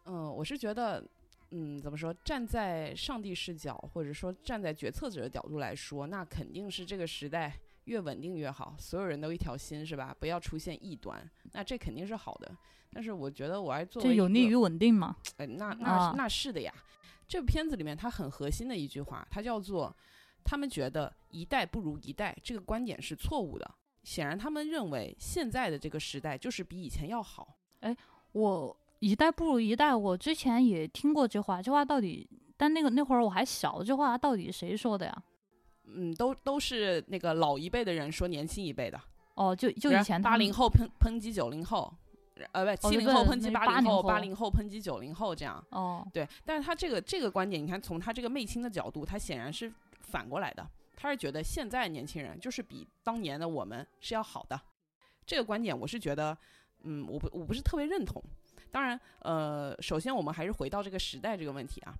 [0.04, 1.04] 嗯，我是觉得，
[1.50, 2.14] 嗯，怎么说？
[2.24, 10.14] 站在上帝视角，或者说站在决策者的角度来说，那肯定是这个时代越稳定越好，所有人都一条心，是吧？
[10.18, 12.56] 不要出现异端，那这肯定是好的。
[12.92, 15.16] 但是我觉得我还作为一个这有利于稳定嘛？
[15.36, 16.72] 哎，那那啊那是的呀。
[17.28, 19.96] 这部片子里面它很核心的一句话，它叫做
[20.44, 23.70] “他们觉得一代不如一代”，这个观点是错误的。
[24.02, 27.56] 显然，他们认为现在的这个时代就是比以前要好。
[28.32, 32.28] 我一代不如一代，我之前也听过这话，这话到底？
[32.56, 35.22] 但那个那会儿我还小，这话到底谁说的呀？
[35.84, 39.00] 嗯，都都是那个老一辈的人说年轻一辈的，
[39.34, 41.92] 哦，就就以前八零后抨抨击九零后，
[42.52, 45.64] 呃，不，七零后对抨击八零后，80八后零后抨击九零后，这样。
[45.70, 54.60] 哦，对，但是他这个这个观点，你看从他这个媚亲的角度，他显然是反过来的，他是觉得现在年轻人就是比当年的我们是要好的。
[55.24, 56.36] 这个观点我是觉得，
[56.82, 58.22] 嗯，我不我不是特别认同。
[58.70, 61.94] 当然，呃，首先我们还是回到这个时代这个问题啊，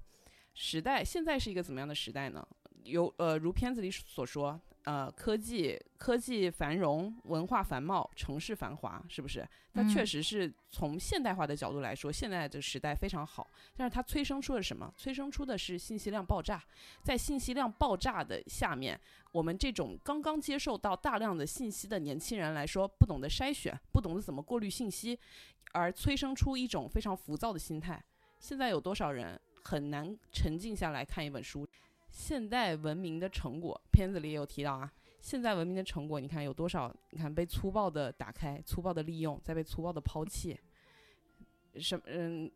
[0.55, 2.47] 时代现在是一个怎么样的时代呢？
[2.85, 9.47] 有呃，如片子里所说，呃，科技科技繁荣，文化繁茂，城市繁华，是不是？
[9.73, 13.49] 它确嗯实是从现代化的角度来说，现在这个时代非常好。
[13.77, 14.93] 但是它催生出了什么？
[14.97, 16.61] 催生出的是信息量爆炸。
[17.05, 18.99] 在信息量爆炸的下面，
[19.33, 25.19] 我们这种刚刚接受到大量的信息的年轻人来说，不懂得筛选，不懂得怎么过滤信息，
[25.73, 28.03] 而催生出一种非常浮躁的心态。
[28.39, 31.69] 现在有多少人很难沉静下来看一本书？
[32.11, 34.91] 现代文明的成果，片子里也有提到啊。
[35.21, 36.93] 现代文明的成果，你看有多少？
[37.11, 40.59] 你看被粗暴的打开、粗暴的利用，再被粗暴的抛弃，
[41.77, 42.51] 什么嗯，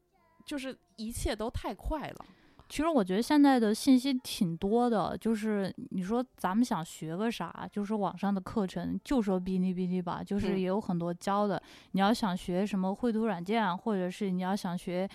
[0.45, 2.27] 就是一切都太快了。
[2.67, 11.63] 其实我觉得现在的信息挺多的，就是你说咱们想学个啥，就是网上的课程，就说哔哩哔哩吧，就是嗯也有很多教的。
[11.93, 15.09] 你要想学什么绘图软件啊，或者是你要想学，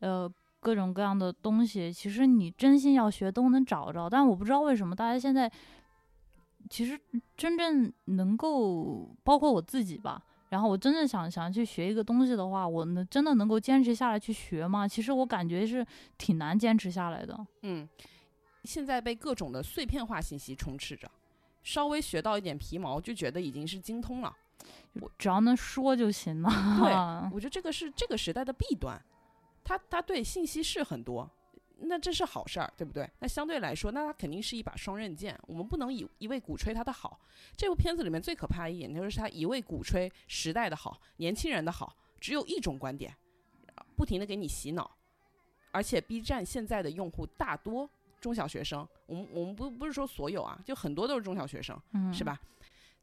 [0.00, 4.10] 呃，各种各样的东西，其实你真心要学都能找着。
[4.10, 5.50] 但我不知道为什么大家现在，
[6.68, 7.00] 其实
[7.36, 10.22] 真正能够，包括我自己吧。
[10.48, 14.86] 然后我真正想想去学一个东西的话，我能真的能够坚持下来去学吗？
[14.86, 15.84] 其实我感觉是
[16.16, 17.46] 挺难坚持下来的。
[17.62, 17.88] 嗯，
[18.64, 21.10] 现在被各种的碎片化信息充斥着，
[21.62, 24.32] 稍微学到一点皮毛就觉得已经是精通了。
[24.94, 26.50] 我只要能说就行了。
[26.78, 26.92] 对
[27.34, 29.00] 我觉得这个是这个时代的弊端，
[29.62, 31.28] 它它对信息是很多，
[31.78, 33.08] 那这是好事儿，对不对？
[33.18, 37.20] 那相对来说，那它肯定是一把双刃剑，我们不能一一味鼓吹它的好。
[37.56, 43.14] 这部片子里面最可怕的一点就是他一味鼓吹时代的好、年轻人的好，只有一种观点，
[43.94, 44.90] 不停的给你洗脑，
[45.70, 47.88] 而且 B 站现在的用户大多
[48.20, 51.78] 中小学生，我们我们不不是说所有啊，就很多都是中小学生。
[51.92, 52.24] 嗯，是？
[52.24, 52.40] 吧？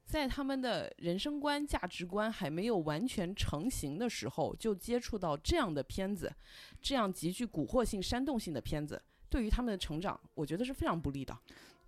[0.06, 6.32] 在他们的人生观、价值观还没有完全成型的时候，就接触到这样的片子，
[6.82, 11.36] 这样极具蛊惑性、煽动性的片子，对于他们的成长，我觉得是非常不利的。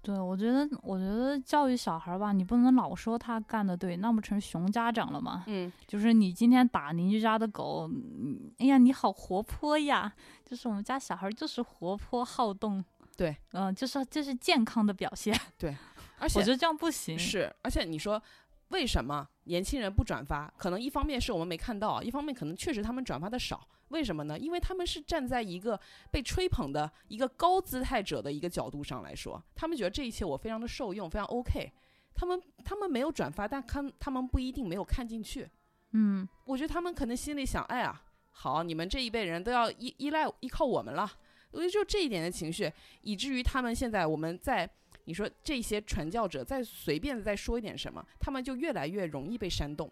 [0.01, 5.43] 对，我觉得，我觉得教育小孩儿吧，你不能老说他干的对，那不成熊家长了吗？
[5.47, 10.13] 嗯，就是你今天打邻居家的狗，嗯哎呀，你好活泼呀！
[10.45, 12.85] 就是我们家小孩儿就是活泼好动。
[13.17, 15.33] 对，嗯、就是这是健康的表现。
[16.19, 17.17] 而且我觉得这样不行。
[17.17, 18.21] 是，而且你说
[18.69, 20.51] 为什么年轻人不转发？
[20.57, 23.67] 可能一方面是我们没看到，一方面可能确实他们转发的少。
[23.89, 24.37] 为什么呢？
[24.37, 31.71] 因为他们是站在一个被吹捧的一个高姿态者的一个角度上来说，他们觉得这一切我非常的受用，非常 OK。
[32.15, 35.47] 他们他们没有转发，但看他们不一定没有看进去。
[35.91, 38.01] 嗯，我觉得他们可能心里想，哎呀，
[38.31, 41.09] 好，你们这一辈人都要依依赖依靠我们了。
[41.51, 44.69] 我觉得就这一点的情绪，以至于他们现在我们在
[45.05, 49.91] 你说这些传教者再随便再说一点什么，他们就越来越容易被煽动。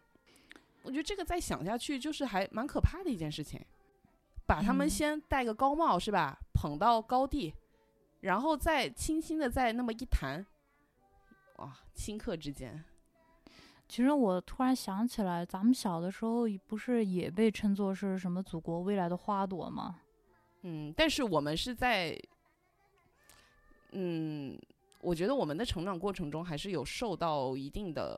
[0.84, 3.60] 我觉得这个再想下去，就是还蛮可怕的一件事情。
[4.46, 7.54] 把他们嗯先戴个高帽是吧，捧到高地，
[8.20, 10.46] 然后再轻轻的再那么一弹，
[11.58, 12.84] 哇，顷刻之间，
[13.88, 20.02] 其实我突然想起来，咱们小的时候不是也被称作是什么祖国未来的花朵吗？
[20.64, 22.20] 嗯，但是我们是在，
[23.92, 24.60] 嗯，
[25.04, 28.18] 我觉得我们的成长过程中还是有受到一定的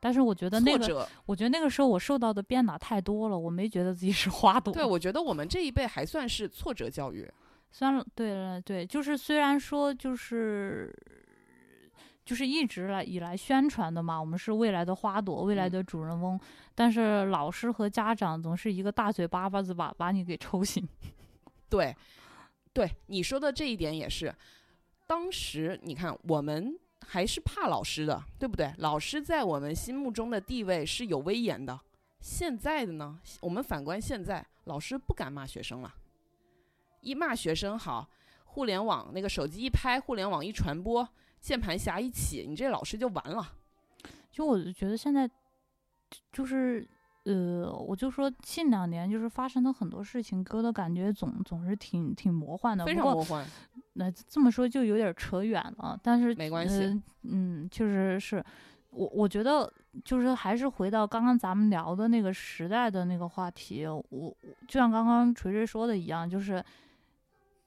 [0.00, 4.74] 但是我觉得那个，我觉得那个时候我受到的鞭打太多了，我没觉得自己是花朵。
[4.74, 7.30] 对，我觉得我们这一辈还算是挫折教育。
[7.70, 10.92] 虽然对了对，就是虽然说就是
[12.24, 16.38] 就是一直来以来宣传的嘛，我们是未来的花朵，未来嗯的主人翁，
[16.74, 20.86] 但是老师和家长总是一个大嘴巴巴子把把你给抽醒。
[21.70, 21.94] 对，
[22.72, 24.34] 对你说的这一点也是。
[25.06, 28.72] 当时你看，我们还是怕老师的，对不对？
[28.78, 31.78] 老师在我们心目中的地位是有威严的。
[32.20, 35.92] 现在的呢，我们反观现在，老师不敢骂学生了，
[37.00, 38.08] 一骂学生好，
[38.44, 41.06] 互联网那个手机一拍，互联网一传播，
[41.40, 43.52] 键盘侠一起，你这老师就完了。
[44.30, 45.28] 就我就觉得现在
[46.32, 46.88] 就是
[47.24, 52.84] 呃，我就说近两年就是发生的很多事情，给我的感觉总总是挺挺魔幻的。
[52.86, 53.44] 非常魔幻。
[53.94, 56.84] 那这么说就有点扯远了，但是没关系。
[56.84, 58.44] 呃嗯，确实是
[58.90, 59.72] 我我觉得
[60.04, 66.62] 就是还是回到刚刚咱们聊的那个时代的那个话题，我我就像刚刚锤锤说的一样，就是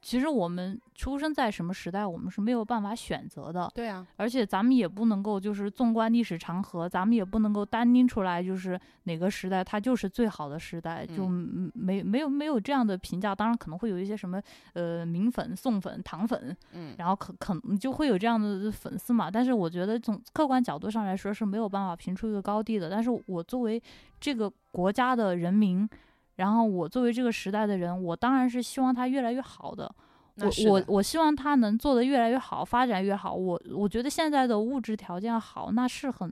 [0.06, 13.34] 其实我们出生在什么时代，我们是没有办法选择的，对啊，而且咱们也不能够就是纵观历史长河，咱们也不能够单拎出来就是哪个时代它就是最好的时代，就没没有没有这样的评价。
[13.34, 14.40] 当然可能会有一些什么
[14.74, 19.32] 呃明粉、宋粉、唐粉，嗯，然后可可能就会有这样的粉丝嘛。
[19.32, 22.92] 但是我觉得从客观角度上来说是没有办法评出一个高低的。
[22.92, 23.82] 但是我作为
[24.20, 25.90] 这个国家的人民，
[26.36, 29.94] 然后我作为这个时代的人，我当然是希望它越来越好的。
[30.38, 33.34] 我我我希望它能做得越来越好，发展越好。
[33.34, 36.30] 我我觉得现在的物质条件好，那是很，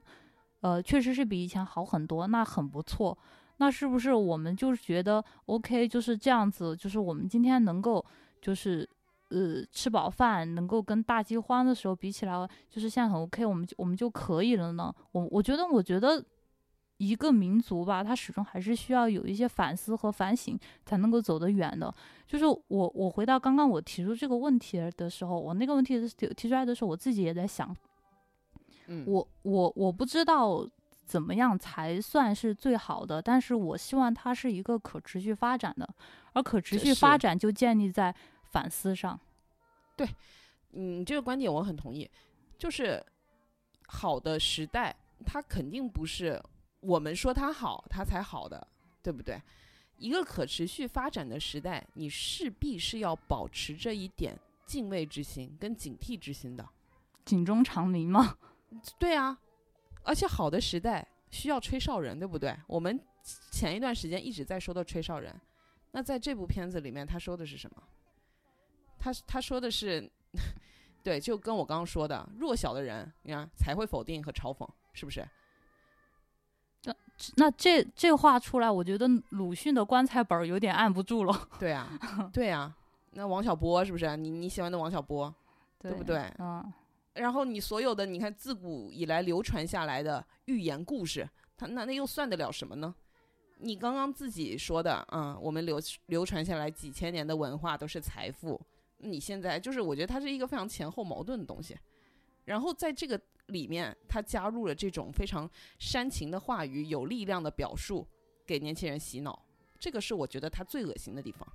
[0.60, 3.18] 呃，确实是比以前好很多，那很不错。
[3.58, 8.04] 那是不是我们就是觉得 OK，就是这样子，就是我们今天能够
[8.42, 8.86] 就是
[9.30, 12.34] 呃吃饱饭，能够跟大饥荒的时候比起来，
[12.70, 14.94] 就是现在很 OK，我们就我们就可以了呢？
[15.14, 16.22] 我我觉得，我觉得
[17.08, 21.94] 一个民族吧，它始终还是需要有一些反思和反省，才能够走得远的。
[22.28, 27.76] 就是我我回到刚刚我提出这个问题的时候，我那个问题提提出来的时候，我自己也在想，
[28.88, 30.68] 嗯，我我我不知道
[31.06, 35.88] 怎么样才算是最好的，但是我希望它是一个可持续发展的，
[36.34, 38.16] 而可持续发展就建立在
[38.52, 39.20] 反思上。
[39.96, 40.08] 对
[40.72, 42.10] 嗯，这个观点我很同意，
[42.58, 43.04] 就是
[43.86, 46.42] 好的时代，它肯定不是
[46.84, 48.68] 我们说它好，它才好的，
[49.02, 49.42] 对不对？
[49.98, 56.68] 一个可持续发展的时代，你势必是要保持这一点敬畏之心跟警惕之心的。
[57.24, 58.38] 警钟长鸣吗，
[59.00, 59.40] 对啊，
[60.04, 62.58] 而且好的时代需要吹哨人，对不对？
[62.68, 63.00] 我们
[63.52, 65.40] 前一段时间一直在说的吹哨人，
[65.92, 67.84] 那在这部片子里面，他说的是什么？
[69.00, 70.12] 他他说的是，
[71.04, 75.26] 对，就跟我刚刚说的，弱小的人，你看才会否定和嘲讽，是不是？
[77.36, 81.88] 那这这话出来，我觉得鲁迅的棺材本儿有点按不住了，对啊，
[82.34, 82.76] 对啊。
[83.12, 84.18] 那王小波是不是？
[84.18, 85.34] 你你喜欢的王小波，
[85.80, 86.26] 对不对？
[86.40, 86.74] 嗯，
[87.14, 92.94] 然后你所有的你看自古以来流传下来的寓言故事，他那那又算得了什么呢？
[93.60, 98.60] 你刚刚自己说的，嗯，我们流流传下来几千年的文化都是财富，
[98.98, 101.78] 你现在就是我觉得它是一个非常前后矛盾的东西。
[102.46, 108.08] 然后在这个里面，他加入了这种非常煽情的话语、有力量的表述，
[108.46, 109.46] 给年轻人洗脑，
[109.80, 111.48] 这个是我觉得他最恶心的地方。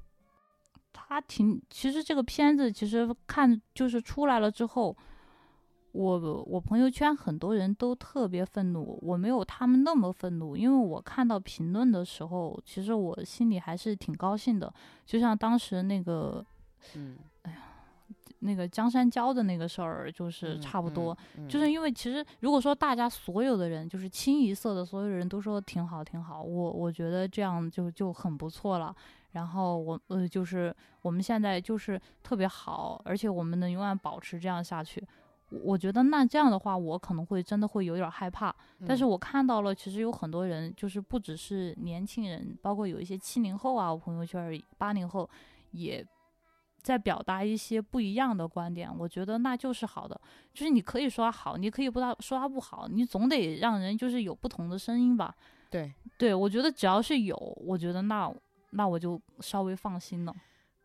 [0.92, 4.96] 他挺，其实这个片子其实看就是出来了之后，
[5.92, 14.72] 我我朋友圈很多人都特别愤怒，我没有他们那么愤怒，因为我看到评论的时候，其实我心里还是挺高兴的，
[15.06, 16.44] 就像当时那个
[16.94, 17.16] 嗯，
[18.40, 28.94] 那个江山娇的那个事儿，就是嗯差不多。，嗯就是因为其实如果说大家所有的人就是清一色的所有人都说挺好挺好，我我觉得这样就就很不错了。
[29.32, 35.06] 然后我呃就是我们现在就是特别好，而且我们能永远保持这样下去。
[35.50, 38.54] 我我觉得那这样的话，我可能会真的会有点害怕。
[38.86, 45.28] 但是嗯我看到了，其实有很多人，就是不只是年轻人，包括有一些七零后啊，我朋友圈儿八零后
[45.70, 46.04] 也
[46.88, 50.18] 在表达一些不一样的观点，我觉得那就是好的。
[50.54, 55.34] 就是你可以说它好，你可以不它说它不好，你总得让人就是有不同的声音吧。
[55.68, 57.36] 对，对我觉得只要是有，
[57.66, 58.34] 我觉得那
[58.70, 60.34] 那我就稍微放心了。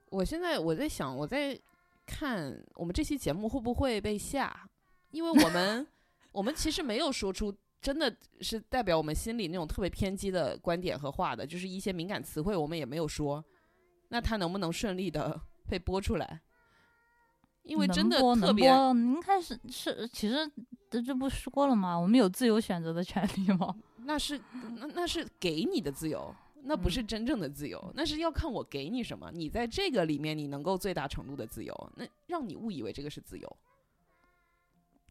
[0.09, 1.57] 我现在我在想，我在
[2.05, 4.69] 看我们这期节目会不会被下，
[5.11, 5.87] 因为我们
[6.33, 13.41] 我们其实没有说出真的是代表我们心里那种特别偏激的观点和话的，就是一些敏感词汇我们也没有说，
[14.09, 15.39] 那他能不能顺利的
[15.73, 16.39] 被播出来？
[17.63, 20.47] 因为真的特别，您开始是其实
[20.87, 21.97] 这这不说了吗？
[21.97, 23.75] 我们有自由选择的权利吗？
[24.05, 24.39] 那是
[24.75, 26.31] 那那是给你的自由，
[26.65, 33.57] 那不是真正的自由，那是要看我给你什么，你在这个里面你能够最大程度的自由，那让你误以为这个是自由，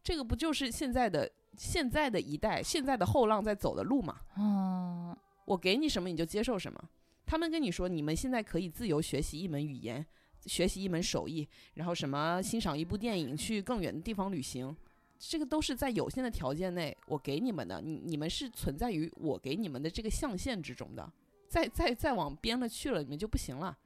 [0.01, 4.21] 这个不就是现在的现在的一代现在的后浪在走的路吗？
[4.37, 6.81] 嗯，我给你什么你就接受什么。
[7.25, 10.05] 他们跟你说，你们现在可以自由学习一门语言，
[10.45, 14.75] 学习一门手艺，然后什么欣赏一部电影，去更远的地方旅行，
[15.19, 17.81] 这个都是在有限的条件内我给你们的。
[17.81, 21.11] 你你们是存在于我给你们的这个象限之中的，
[21.47, 23.77] 再再再往边了去了，你们就不行了。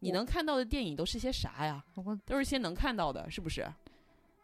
[0.00, 1.84] 你能看到的电影都是些啥呀？
[2.26, 3.66] 都是些能看到的，是不是？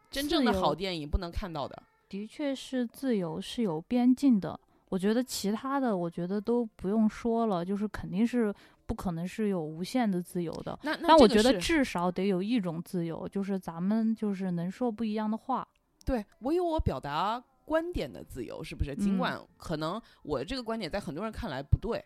[0.09, 1.83] 真正的好电影不能看到的。
[2.07, 4.59] 的确是自由是有边境的。
[4.87, 8.51] 我觉得其他的，我觉得都不用说了，就是肯定是
[8.89, 10.77] 不可能是有无限的自由的。
[10.81, 15.67] 那那但我觉得至少得有一种自由，就是咱们就是能说不一样的话。
[16.03, 18.95] 对我有我表达观点的自由，是不是？
[18.95, 22.03] 尽嗯管可能我这个观点在很多人看来不对，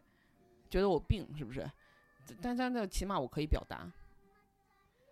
[0.69, 1.65] 觉得我病，是不是？
[2.41, 3.89] 但但那起码我可以表达。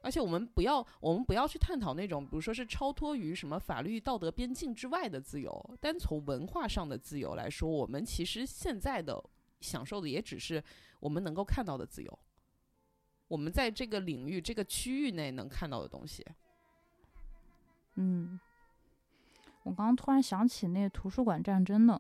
[0.04, 5.78] 而且我们不要，我们不要去探讨那种，比如说是超脱于什么法律道德边境之外的自由。
[5.80, 9.24] 单从文化上的自由来说，我们其实现在的
[9.60, 10.62] 享受的也只是
[11.02, 12.20] 我们能够看到的自由，
[13.28, 16.26] 我们在这个领域、这个区域内能看到的东西。
[17.96, 18.40] 嗯，
[19.64, 22.00] 我刚刚突然想起那图书馆战争呢，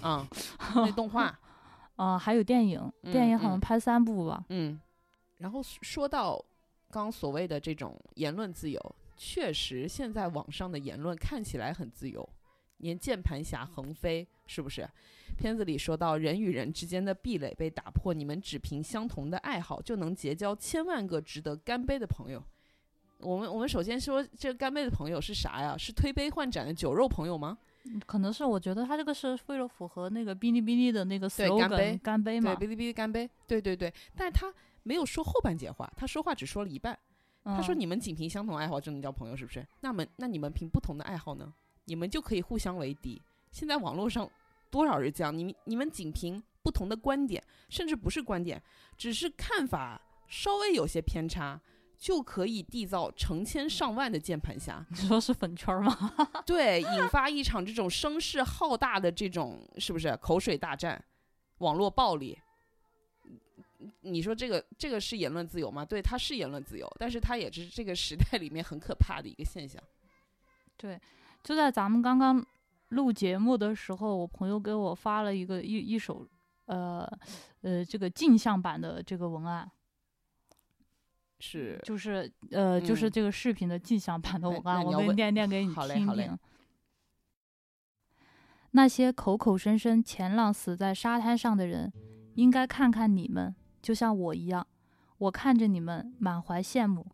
[0.00, 0.28] 啊、
[0.74, 1.38] 那动画，
[1.94, 4.44] 啊、还有电影，电影好像拍三部吧。
[4.48, 4.80] 嗯，
[5.38, 6.44] 然后说到
[6.90, 12.28] 刚所谓的这种言论自由，确实现在网上的言论看起来很自由，
[12.78, 14.88] 连键盘侠横飞，是不是？
[15.36, 22.42] 片子里说到人与人之间的壁垒被打破，你们只凭相同的爱好就能结交千万个值得干杯的朋友。
[23.20, 25.76] 我们我们首先说，这干杯的朋友是啥呀？
[25.78, 27.56] 是推杯换盏的酒肉朋友吗？
[28.06, 32.54] 可能是我觉得他这个是为了符合那个哔哩哔哩的那个对干杯对，干杯嘛。
[32.56, 33.92] 对哔哩哔哩干杯，对对对。
[34.16, 36.98] 但是他没有说后半截话，他说话只说了一半。
[37.42, 39.66] 他说：“嗯你们仅凭相同爱好就能交朋友，是不是？
[39.80, 41.50] 那么，那你们凭不同的爱好呢？
[41.86, 43.20] 你们就可以互相为敌。
[43.50, 44.30] 现在网络上
[44.70, 45.36] 多少人这样？
[45.36, 48.62] 你们你们仅凭不同的观点，甚至不是观点，
[48.96, 51.60] 只是看法稍微有些偏差，
[51.98, 56.14] 就可以缔造成千上万的键盘侠，你说是粉圈吗？
[56.46, 61.02] 对，引发一场这种声势浩大的这种是不是口水大战、
[61.58, 62.38] 网络暴力？
[64.02, 65.82] 你说这个这个是言论自由吗？
[65.84, 69.82] 对，它是言论自由，但是它也是这个时代里面很可怕的一个现象。
[70.76, 71.00] 对
[71.42, 72.44] 就在咱们刚刚
[72.90, 76.24] 录节目的时候，我朋友给我发了一个一一首，
[76.66, 77.04] 呃
[77.62, 79.68] 呃，这个镜像版的这个文案，
[81.40, 86.38] 是，就是呃，就是嗯这个视频的镜像版的那文案，我念念给你听听。
[88.72, 91.92] 那些口口声声前浪死在沙滩上的人，
[92.34, 94.64] 应该看看你们，就像我一样，
[95.18, 97.06] 我看着你们满怀羡慕。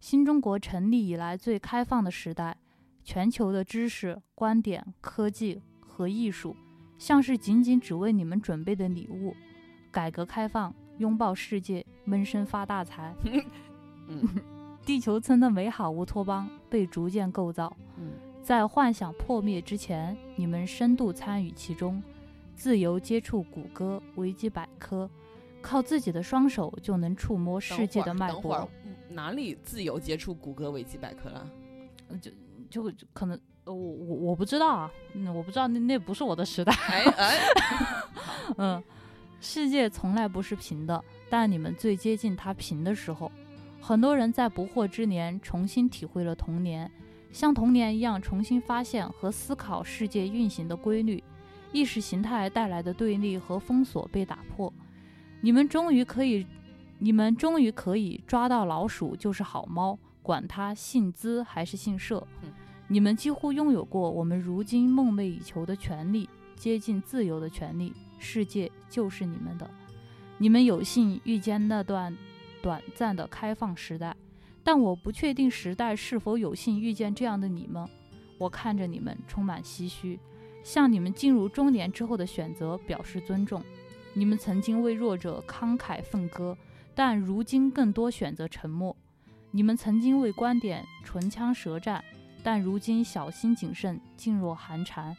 [0.00, 2.58] 新中国成立以来最开放的时代，
[3.04, 6.56] 全球的知识、观点、科技和艺术，
[6.98, 9.36] 像是仅仅只为你们准备的礼物。
[9.92, 13.14] 改革开放，拥抱世界，闷声发大财。
[14.08, 14.26] 嗯
[14.84, 22.02] 地球村的美好乌托邦被逐渐构造，嗯在幻想破灭之前，你们深度参与其中，
[22.54, 25.08] 自由接触谷歌、维基百科，
[25.62, 28.70] 靠自己的双手就能触摸世界的脉等会儿搏。
[28.84, 31.50] 嗯哪里自由接触谷歌、维基百科了？
[32.20, 32.30] 就
[32.70, 36.72] 就就可能，呃我我我不知道啊，嗯，我不知道那那不是我的时代。
[36.88, 37.38] 哎哎，
[38.58, 38.82] 嗯，
[39.40, 43.30] 世界从来不是平的，但你们最接近它平的时候，
[43.80, 46.90] 很多人在不惑之年重新体会了童年，
[47.32, 51.22] 像童年一样重新发现和思考世界运行的规律，
[51.72, 54.72] 意识形态带来的对立和封锁被打破，
[55.40, 56.46] 你们终于可以，
[56.98, 62.50] 你们终于可以抓到老鼠就是好猫，管他姓资还是姓社嗯。
[62.88, 67.92] 你们几乎拥有过我们如今梦寐以求的权利，接近自由的权利。
[68.18, 69.68] 世界就是你们的，
[70.38, 72.16] 你们有幸遇见那段
[72.62, 74.16] 短暂的开放时代，
[74.62, 77.86] 但我不确定时代是否有幸遇见这样的你们。
[78.38, 80.18] 我看着你们，充满唏嘘，
[80.62, 83.62] 向你们进入中年之后的选择表示尊重。
[84.14, 86.56] 你们曾经为弱者慷慨奋歌，
[86.94, 88.96] 但如今更多选择沉默。
[89.56, 92.04] 你们曾经为观点唇枪舌战，
[92.42, 95.16] 但如今小心谨慎，噤若寒蝉。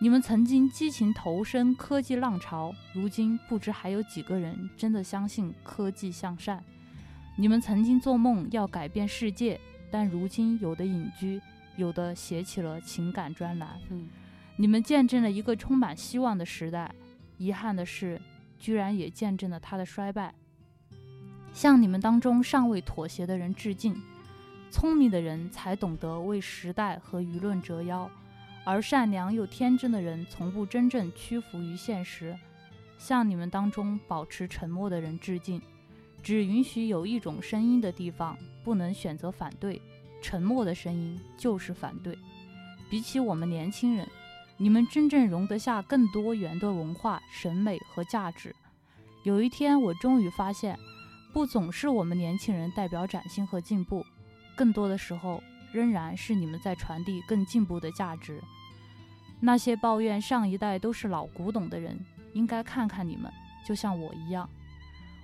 [0.00, 6.64] 你们曾经激情投身科技浪潮，如今不知还有几个人真的相信科技向善。
[7.36, 9.60] 你们曾经做梦要改变世界，
[9.90, 11.38] 但如今有的隐居，
[11.76, 13.78] 有的写起了情感专栏。
[13.90, 14.08] 嗯，
[14.56, 16.90] 你们见证了一个充满希望的时代，
[17.36, 18.18] 遗憾的是，
[18.58, 20.32] 居然也见证了它的衰败。
[21.56, 23.98] 向你们当中尚未妥协的人致敬。
[24.70, 28.10] 聪明的人才懂得为时代和舆论折腰，
[28.62, 32.38] 而善良又天真的人从不真正屈服于现实。
[32.98, 35.58] 向你们当中保持沉默的人致敬。
[36.22, 39.80] 只允许有一种声音的地方，不能选择反对。
[40.20, 42.18] 沉默的声音就是反对。
[42.90, 44.06] 比起我们年轻人，
[44.58, 48.54] 你们真正容得下更多元的文化、审美和价值。
[49.22, 50.78] 有一天，我终于发现。
[51.36, 54.02] 不总是我们年轻人代表崭新和进步，
[54.54, 58.40] 更多的时候仍然是你们在传递更进步的价值。
[59.38, 61.94] 那些抱怨上一代都是老古董的人，
[62.32, 63.30] 应该看看你们，
[63.66, 64.48] 就像我一样。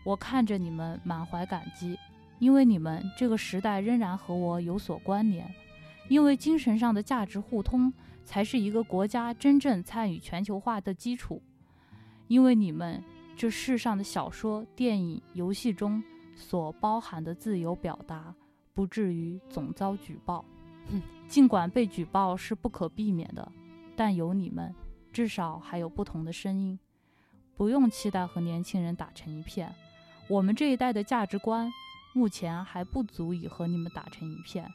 [0.04, 1.98] 我看着你们满怀感激，
[2.38, 5.50] 因为你们这个时代仍然和我有所关联，
[6.10, 7.90] 因为精神上的价值互通
[8.22, 11.40] 才是一个国家真正参与全球化的基础，
[12.28, 13.02] 因为你们。
[13.36, 16.02] 这世上的小说、电影、游戏中
[16.34, 18.34] 所包含的自由表达，
[18.72, 20.44] 不至于总遭举报。
[21.28, 23.50] 尽管被举报是不可避免的，
[23.96, 24.74] 但有你们，
[25.12, 26.78] 至少还有不同的声音。
[27.56, 29.74] 不用期待和年轻人打成一片。
[30.28, 31.72] 我们这一代的价值观，
[32.12, 34.70] 目前还不足以和你们打成一片。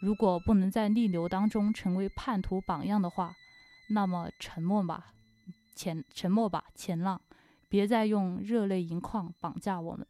[0.00, 3.34] 如果不能在逆流当中成为叛徒榜样的话，
[3.90, 5.12] 那么沉默吧，
[5.74, 7.20] 前沉默吧，前浪。
[7.74, 10.06] 别再用热泪盈眶绑架我们。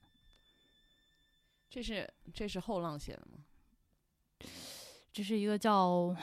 [1.71, 4.49] 这是这是后浪写的吗？
[5.11, 6.15] 这是一个叫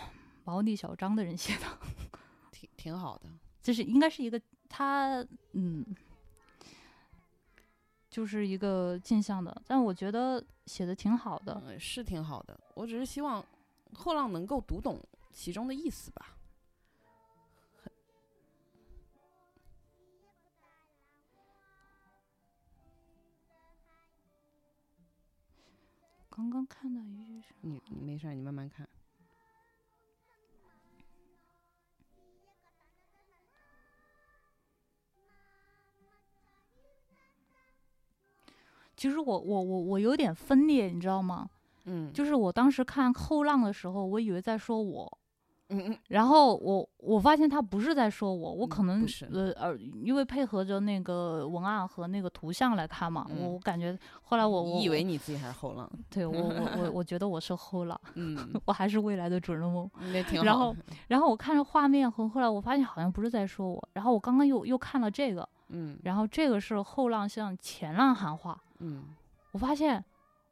[0.43, 1.65] 毛利小张的人写的，
[2.53, 3.27] 挺挺好的。
[3.59, 4.39] 这是应该是一个
[4.69, 5.83] 他嗯，
[8.07, 11.59] 就是一个镜像的，但我觉得写的挺好的。
[11.65, 12.59] 嗯，是挺好的。
[12.75, 13.43] 我只是希望
[13.95, 16.37] 后浪能够读懂其中的意思吧。
[26.41, 27.69] 刚刚看到一句什么？
[27.69, 28.87] 你你没事，你慢慢看。
[38.97, 41.47] 其实我我我我有点分裂，你知道吗？
[41.85, 45.19] 嗯，就是我当时看后浪的时候，我以为在说我。
[45.71, 45.89] 嗯。
[45.89, 53.97] 嗯，然后我我发现他不是在说我，我可能呃呃，因为配合着那个文案和那个图像来看嘛，我感觉。
[54.23, 60.39] 后来我我以为你自己还是后浪，对我我我 我觉得我是后浪，嗯， 我还是未来的主人翁，那挺。
[60.39, 60.43] 好。
[60.45, 60.75] 然后
[61.07, 69.03] 然后我看着画面和后来我发现好像不是在说我，然后我刚刚又又看了这个，嗯，然后这个是后浪向前浪喊话，嗯，
[69.53, 70.03] 我发现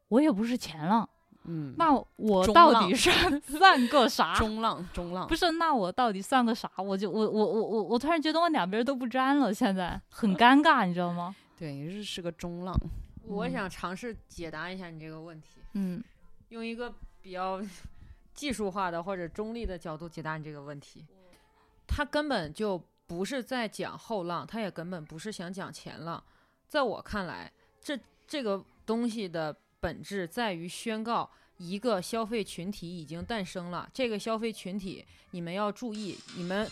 [0.08, 1.08] 我也不是前浪。
[1.52, 4.34] 嗯，那我到底算 算个啥？
[4.38, 5.50] 中浪，中浪不是？
[5.52, 6.70] 那我到底算个啥？
[6.78, 11.34] 我就我我我我我突然觉得我两边都不沾了，现在很尴尬，你知道吗？
[11.58, 12.72] 对，你是是个中浪。
[13.24, 15.60] 我想尝试解答一下你这个问题。
[15.72, 16.00] 嗯，
[16.50, 17.60] 用一个比较
[18.32, 21.04] 技术化的或者中立的角度解答你这个问题。
[21.88, 26.22] 他根本就不是在讲后浪，他也根本不是想讲前浪。
[26.68, 27.98] 在我看来，这
[28.28, 29.56] 这个东西的。
[29.82, 31.30] 本质在于宣告
[31.60, 33.86] 一个消费群体已经诞生了。
[33.92, 36.66] 这个消费群体，你们要注意，你们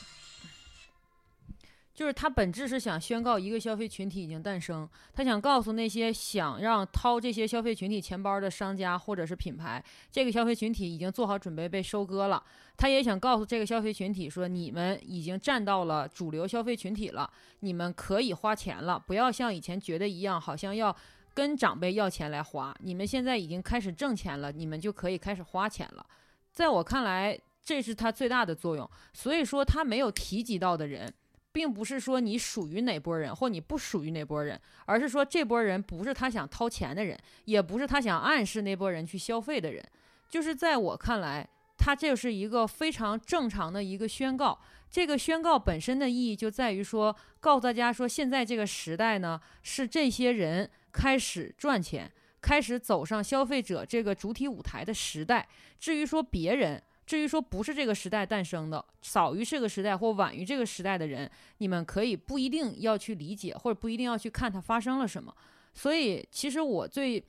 [1.95, 4.89] 就是他本质是想宣告一个消费群体已经诞生。
[5.13, 12.43] 他想告诉那些想让掏这些消费群体钱包的商家或者是品牌，这个消费群体已经做好准备被收割了。
[12.79, 17.31] 他也想告诉这个消费群体说，你们已经站到了主流消费群体了，
[17.61, 20.97] 你们可以花钱了，不要像以前觉得一样，好像要。
[21.39, 26.05] 跟长辈要钱来花，你们现在已经开始挣钱了，你们就可以开始花钱了。
[26.51, 28.91] 在我看来，这是他最大的作用。
[29.13, 31.15] 所以说，他没有提及到的人，
[31.53, 39.81] 并不是说你属于哪波人或你不属于哪波人，而是说这波人不是他想掏钱的人，也不是他想暗示那波人去消费的人。
[40.29, 44.59] 就是在我看来，他这是一个非常正常的一个宣告。
[44.91, 50.69] 这个宣告本身的意义就在于说，告诉大家说，现在这个时代呢，是这些人。
[50.99, 55.47] 开始赚钱，开始走上消费者这个主体舞台的时代。
[55.79, 65.33] 至于说别人，至于说不是这个时代诞生的，早于这个时代或晚于这个时代的人，你们可以不一定要去理解，或者不一定要去看它发生了什么。
[65.73, 67.25] 所以，其实我最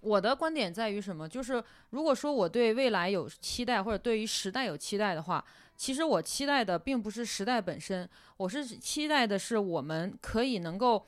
[0.00, 1.28] 我的观点在于什么？
[1.28, 5.44] 就是如果说我对未来有期待，或者对于时代有期待的话，
[5.76, 11.06] 其实我期待的并不是时代本身，我是期待的是我们可以能够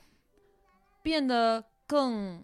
[1.01, 2.43] 变得更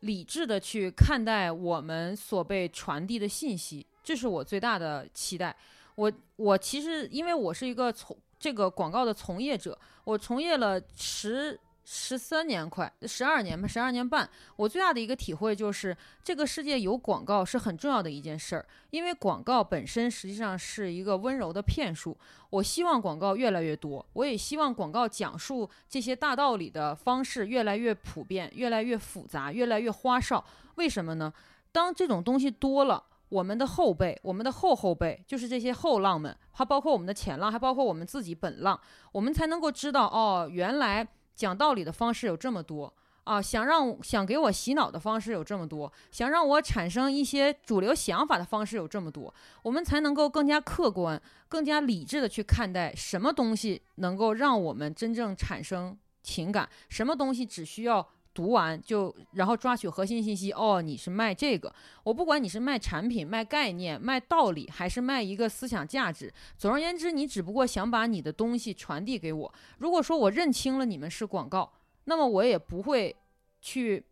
[0.00, 5.56] 理智的去看待我们所被传递的信息，这是我最大的期待。
[5.94, 11.58] 我我其实因为我是一个从这个广告的从业者，我从业了十。
[11.84, 14.28] 十三年快，十二年吧，十二年半。
[14.56, 22.16] 我最大的一个体会就是，这个世界有广告是很重要的一件事儿，因为广告本身实际上是一个温柔的骗术。
[22.48, 30.42] 我希望广告越来越多，我也希望广告讲述这些大道理的方式越来越普遍、越来越复杂、越来越花哨。
[30.76, 31.32] 为什么呢？
[31.70, 38.80] 当这种东西多了，我们的后辈、我们的后后辈，就是这些后浪们，还包括我们的前浪，还包括我们自己本浪，
[39.12, 41.06] 我们才能够知道，哦，原来。
[41.34, 42.92] 讲道理的方式有这么多
[43.24, 49.32] 啊，想让想给我洗脑的方式有这么多，想让我产生一些主流想法的方式有这么多，
[49.62, 60.50] 我们才能够更加客观、更加理智的去看待什么东西能够让我们真正产生情感，什么东西只需要读完就然后抓取核心信息。
[60.52, 61.72] 哦，你是卖这个，
[62.02, 66.32] 我不管你是卖产品、卖概念、卖道理，还是卖一个思想价值。
[66.58, 69.54] 总而言之，你只不过想把你的东西传递给我。
[69.78, 71.72] 如果说我认清了你们是广告，
[72.04, 73.14] 那么我也不会
[73.60, 74.04] 去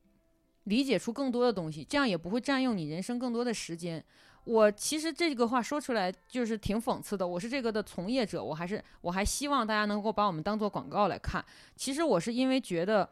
[0.65, 4.03] 理解出更多的东西，这样也不会占用你人生更多的时间。
[4.45, 7.27] 我其实这个话说出来就是挺讽刺的。
[7.27, 11.45] 我是这个的从业者，我还是我还希望大家能够把我们当做广告来看。
[11.77, 13.09] 其实我是因为觉得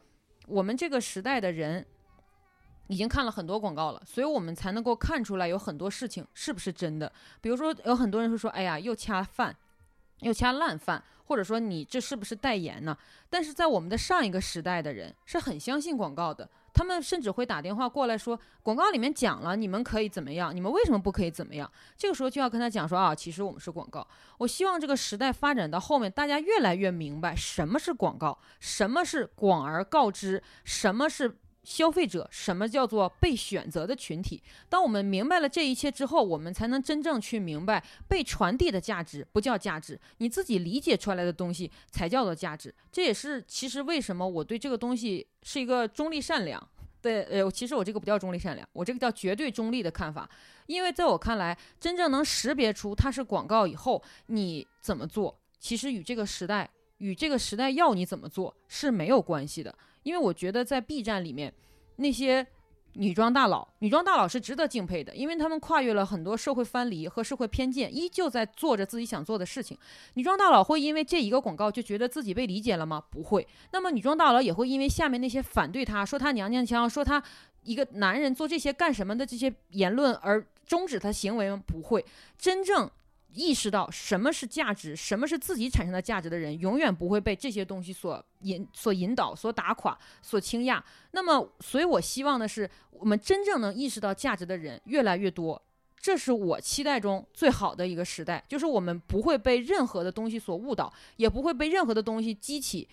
[0.51, 1.87] 我们这个时代的人
[2.89, 7.11] 已经看了很多广告了，所以我们才能够看出来有很多事情是不是真的。
[7.41, 9.57] 比如说，有很多人会说：“哎呀，又掐饭，
[10.21, 12.99] 又掐烂饭。”或者说你这是不是代言呢？
[13.29, 21.71] 但是在我们的上一个时代的人是很相信广告的，他们甚至会打电话过来说，广告里面讲了你们可以怎么样，你们为什么不可以怎么样？
[21.97, 24.07] 这个时候就要跟他讲说啊，其实我们是广告。
[24.39, 31.37] 我希望这个时代发展到后面，大家越来越明白什么是广告，什么是广而告之，什么是。
[31.71, 34.43] 消费者，什么叫做被选择的群体？
[34.69, 42.75] 当我们明白了这一切之后，我们才能真正去明白，被传递的价值不叫价值，你自己理解出来的东西才叫做价值。
[42.91, 46.61] 这也是其实为什么我对这个东西是一个中立善良。
[47.01, 50.29] 对，呃，其实我这个不叫中立善良，我这个叫绝对中立的看法。
[50.67, 56.69] 因为在我看来，真正能识别出它是广告以后，你怎么做，其实与这个时代
[56.99, 59.73] 与这个时代要你怎么做是没有关系的。
[60.03, 61.53] 因为我觉得在 B 站里面，
[61.97, 62.47] 那些
[62.95, 69.79] 女装大佬，女装大佬是值得敬佩的，因为他们跨越了很多社会藩篱和社会偏见，依旧在做着自己想做的事情。
[70.15, 73.03] 女装大佬会因为这一个广告就觉得自己被理解了吗？
[73.11, 73.47] 不会。
[73.73, 77.23] 那么女装大佬也会因为下面那些反对他说他娘娘腔，说他
[77.63, 81.63] 一个男人做这些干什么的这些言论而终止他行为吗？
[81.67, 82.05] 不会。
[82.37, 82.91] 真正。
[83.33, 90.83] 意识到什么是价值，什么是自己产生的价值的人，永远不会被这些东西所引、所引导、所打垮、所倾轧。
[91.13, 95.61] 那么，所以我希望的是，我们真正能意识到价值的人越来越多。
[95.99, 102.89] 这是我期待中最好的一个时代，就是我们不会被任何的东西所误导，也不会被任何的东西激起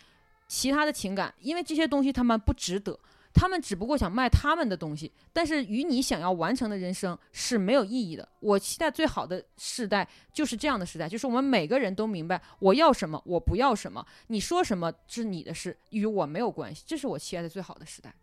[0.48, 3.00] 其他的情感，因为这些东西他们不值得。
[3.34, 8.28] 他们只不过想卖他们的东西，但是与你想要完成的人生是没有意义的。
[8.40, 14.06] 我期待最好的时代就是这样的时代，就是我们每个人都明白我要什么，我不要什么。
[14.28, 16.84] 你说什么是你的事，与我没有关系。
[16.88, 18.14] 这是我期待的最好的时代。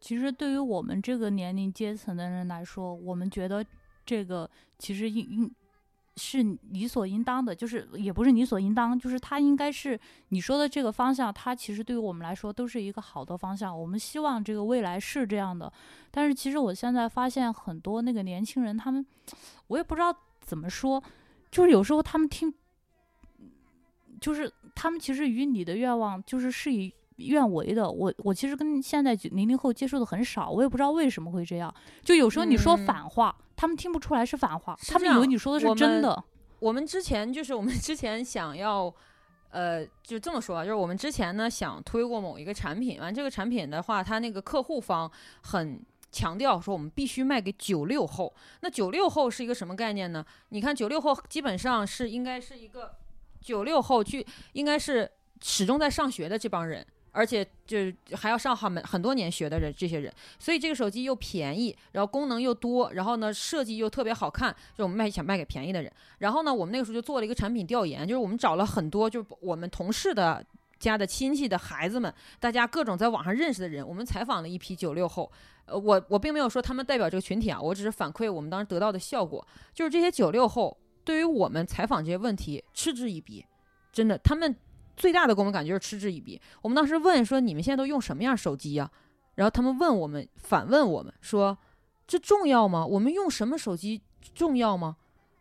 [0.00, 3.64] 其实对于我们这个年龄阶层的人来说，我们觉得
[4.04, 5.54] 这个其实应应。
[6.16, 9.98] 是理所应当的，就是也不是理所应当，就是它应该是
[10.28, 13.76] 你说的这个方向，它其实对于我们来说都是一个好的方向。
[13.76, 15.72] 我们希望这个未来是这样的，
[16.10, 19.04] 但是其实我现在发现很多那个年轻人，他们
[19.66, 21.02] 我也不知道怎么说，
[21.50, 22.54] 就是有时候他们听，
[24.20, 27.90] 就是他们其实与你的愿望就是是与愿违的。
[27.90, 31.74] 我我其实跟现在零零后接触的很少，我也不知道为什么会这样。
[32.02, 33.36] 就有时候你说反话。
[33.56, 36.24] 他们听不出来是反话，他们以为你说的是真的。
[36.58, 38.92] 我们之前就是我们之前想要，
[39.50, 45.08] 呃，就这么说啊，就是我们之前呢想推过某一个产品，完这个产品的话，它那个客户方
[45.42, 48.34] 很强调说我们必须卖给九六后。
[48.60, 50.26] 那九六后是一个什么概念呢？
[50.48, 52.96] 你看九六后基本上是应该是一个
[53.40, 55.08] 九六后去，应该是
[55.40, 56.84] 始终在上学的这帮人。
[57.14, 65.92] 而且就是还要上很很多年学的人，这些人，所以这个手机又便宜，然后功能又多，然后呢设计又特别好看，就我们卖想卖给便宜的人。
[66.18, 70.44] 然后呢，我们那个时候就做了一个产品调研，就是我们找了很多就是我们同事的
[70.80, 75.30] 家的亲戚的孩子们，大家各种在网上认识的人，我们采访了一批九六后。
[75.66, 83.46] 呃，我我并没有说他们代表这个群体啊，我只是反馈我们当时得到的效果，就是这些九六后对于我们采访这些问题嗤之以鼻，
[83.92, 84.54] 真的，他们。
[84.96, 86.40] 最大的给我们感觉是嗤之以鼻。
[86.62, 88.90] 我们当时问说：“你们现在都用什么样手机呀？”
[89.34, 91.58] 然后他们问我们，反问我们说
[92.06, 92.86] ：“这重要吗？
[92.86, 94.00] 我们用什么手机
[94.34, 94.96] 重要吗？”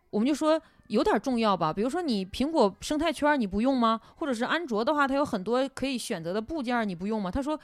[0.09, 1.71] 我们就说有点重要吧。
[1.71, 4.01] 比如说你苹果生态圈你不用吗？
[4.15, 7.29] 或者是安卓的话，它有很多可以选择的部件你不用吗？
[7.29, 7.59] 他说：“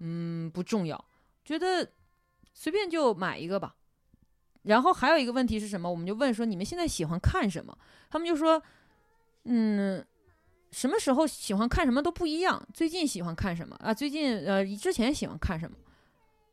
[0.00, 1.04] 嗯，不重要，
[1.44, 1.86] 觉得
[2.54, 3.74] 随便就买一个吧。”
[4.64, 5.90] 然后还有一个问题是什么？
[5.90, 7.76] 我们就问说：“你们现在喜欢看什么？”
[8.08, 8.62] 他们就说
[9.44, 10.02] ：“嗯。”
[10.76, 12.62] 什么时候喜欢看什么都不一样。
[12.74, 13.94] 最近喜欢看什么啊？
[13.94, 15.74] 最近呃，之前喜欢看什么？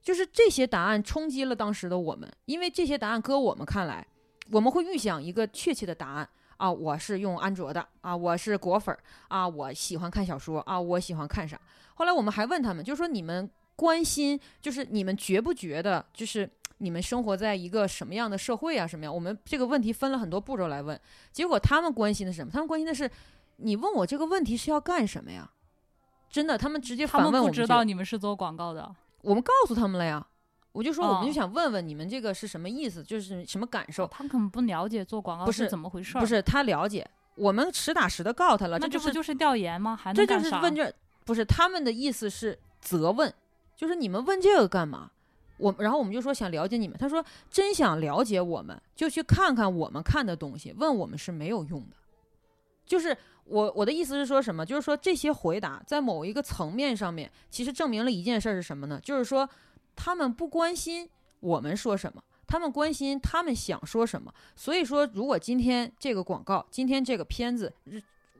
[0.01, 4.07] 就是这些答案冲击了当时的我们，因为这些答案搁我们看来，
[4.49, 6.71] 我们会预想一个确切的答案啊。
[6.71, 8.97] 我是用安卓的啊，我是果粉
[9.27, 11.59] 啊，我喜欢看小说啊，我喜欢看啥？
[11.95, 18.87] 后来我们还问他们，就说你们关心，就是你们觉不觉得，就是你们生活在一个什么样的社会啊？
[18.87, 19.13] 什么样？
[19.13, 20.97] 我们这个问题分了很多步骤来问，
[21.33, 22.49] 结果他们关心的是什么？
[22.49, 23.11] 他们关心的是。
[23.63, 25.49] 你问我这个问题是要干什么呀？
[26.29, 27.47] 真的，他们直接反问我们。
[27.47, 28.95] 不知道你们是做广告的。
[29.21, 30.25] 我们告诉他们了呀，
[30.71, 34.07] 我就说我们就想问问你们这个是什么意思，就是什么感受。
[34.07, 36.17] 他们可能不了解做广告是怎么回事。
[36.17, 38.79] 不是他了解，我们实打实的告诉他了。
[38.79, 39.95] 那这不就是调研吗？
[39.95, 40.91] 还这就是问卷？
[41.23, 43.31] 不是他们的意思是责问，
[43.75, 45.11] 就是你们问这个干嘛？
[45.57, 46.97] 我然后我们就说想了解你们。
[46.97, 50.73] 他说真想了解我们，就去看看我们看的东西。
[50.75, 51.95] 问我们是没有用的，
[52.87, 53.15] 就是。
[53.45, 54.65] 我我的意思是说什么？
[54.65, 58.99] 就是说这些回答在某一个层面上面，其实证明了一件事是什么呢？
[59.03, 59.47] 就是说
[59.95, 64.33] 他们不关心我们说什么，他们关心他们想说什么。
[64.55, 67.71] 所以说，如果今天这个广告，今天这个片子，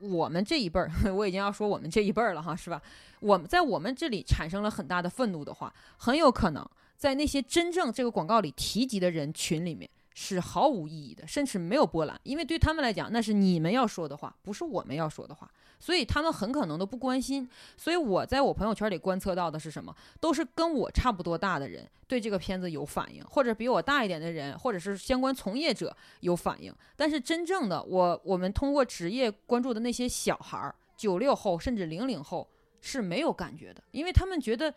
[0.00, 2.80] 我们这一辈儿， 我已经要说我们这一辈儿了哈，是吧？
[3.20, 9.88] 我们在我们这里产生了很大的愤怒的话，很有可能在那些真正这个广告里提及的人群里面。
[10.14, 15.50] 是毫无意义的，甚至没有波澜，因为对他们来讲，那是你们要说的话，不是我们要说的话，
[15.80, 17.48] 所以他们很可能都不关心。
[17.76, 19.94] 所以我在我朋友圈里观测到的是什么？
[20.20, 26.72] 都是跟我差不多大的人对这个片子有反应，或者比我大一点的人，或者是相关从业者有反应。
[26.94, 32.48] 但是真正的我，我们通过职业关注的那些小孩儿，九六后甚至零零后
[32.80, 34.72] 是没有感觉的，因为他们觉得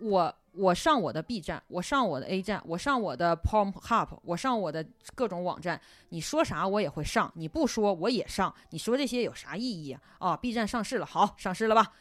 [0.00, 0.34] 我。
[0.52, 4.84] 我上我的 B 站，我上我的 A 站，我上我的 p o m h u b 我上我的
[5.14, 10.02] 各种网站，你说啥我也会上，你不说我也上，你说这些有啥意义啊？
[10.18, 11.92] 啊，B 站上市了，好，上市了吧？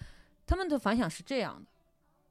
[0.48, 1.70] 他们的反响是这样的，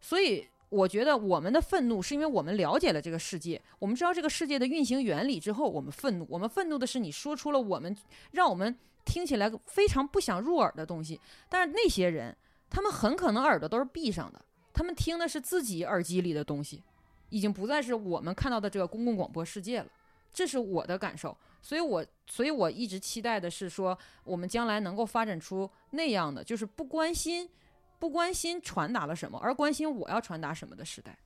[0.01, 7.97] 所以我觉得我们的愤怒是因为我们了解了这个世界，我们知道这个世界的运行原理之后，我们愤怒，我们愤怒的是你说出了我们
[8.33, 12.37] 让我们听起来非常不想入耳的东西，但是那些人，
[12.69, 14.43] 他们很可能耳朵都是闭上的。
[14.79, 16.85] 他们听的是自己耳机里的东西，
[17.31, 19.89] 已经不再是我们看到的这个公共广播世界了。
[20.33, 27.51] 这是我的感受，所以我所以我一直期待的是说，我们将来能够发展出那样的，就是不关心
[27.99, 31.18] 不关心传达了什么，而关心我要传达什么的时代。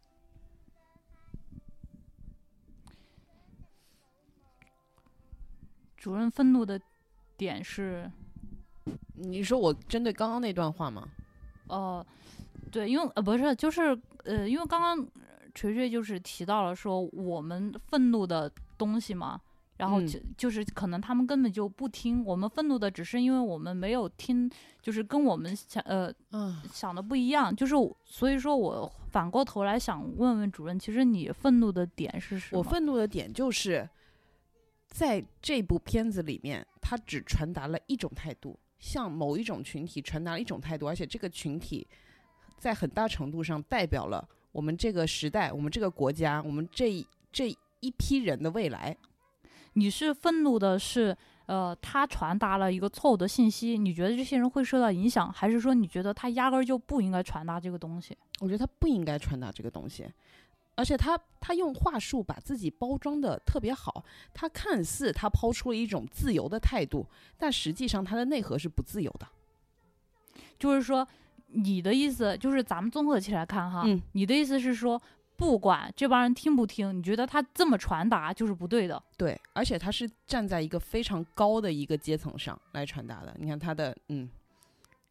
[5.98, 6.80] 主任愤怒的
[7.36, 8.10] 点是，
[9.16, 11.06] 你说我针对刚刚那段话吗？
[11.66, 12.06] 哦。
[12.72, 15.06] 对，因为呃不是，就是呃，因为刚刚
[15.54, 19.38] 锤锤就是提到了说我们愤怒的东西嘛，
[19.76, 24.50] 然后就就是可能他们根本就不听我们愤怒的，只是因为我们没有听，
[24.80, 27.74] 就是跟我们想呃嗯想的不一样，就是
[28.06, 32.58] 所以说我反过头来想问问主任，其实你愤怒的点是什么？
[32.58, 33.86] 我愤怒的点就是
[34.88, 41.86] 在这部片子里面，他只传达了一种态度，向某一种群体传达了一种态度，而且这个群体。
[42.62, 47.50] 在很大程度上代表了我们这个时代、我们这个国家、我们这这
[47.80, 48.96] 一批人的未来。
[49.72, 58.16] 你是愤怒的是，呃，他传达了一个错误的信息，你觉得这些人会受到影响，还是说你觉得他压根儿就不应该传达这个东西？
[58.38, 60.06] 我觉得他不应该传达这个东西，
[60.76, 67.04] 而且他他用话术把自己包装的特别好，他看似他抛出了一种自由的态度，
[67.36, 69.26] 但实际上他的内核是不自由的，
[70.60, 71.04] 就是说。
[71.54, 75.00] 你的意思就是，咱们综合起来看哈，你的意思是说，
[75.36, 79.02] 不管这帮人听不听，你觉得他这么传达就是不对的。
[79.16, 83.34] 对，而且他是站在一个非常高的一个阶层上来传达的。
[83.38, 84.28] 你看他的，嗯，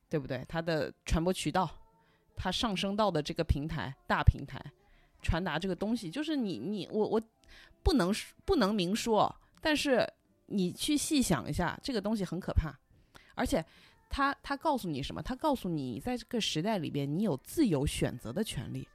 [0.09, 0.43] 对不对？
[0.47, 1.69] 他的传播渠道，
[2.35, 4.59] 他上升到的这个平台大平台，
[5.21, 7.21] 传达这个东西，就是你你我我
[7.83, 8.13] 不能
[8.45, 10.07] 不能明说，但是
[10.47, 12.73] 你去细想一下，这个东西很可怕，
[13.35, 13.63] 而且
[14.11, 15.21] 他他告诉你什么？
[15.21, 18.87] 他告诉你，在这个时代里边，你有自由选择的权利。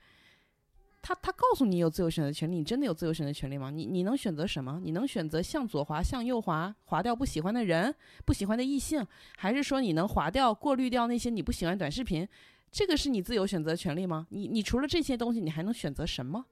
[1.02, 3.70] 他他告诉你有自由选择权利，你真的有自由选择权利吗？
[3.70, 4.80] 你你能选择什么？
[4.82, 7.94] 你能选择向左滑，向右滑，滑掉不喜欢的人，
[8.24, 9.06] 不喜欢的异性，
[9.36, 12.28] 还是说你能划掉、过滤掉那些你不喜欢短视频？
[12.72, 14.26] 这个是你自由选择权利吗？
[14.30, 16.44] 你你除了这些东西，你还能选择什么？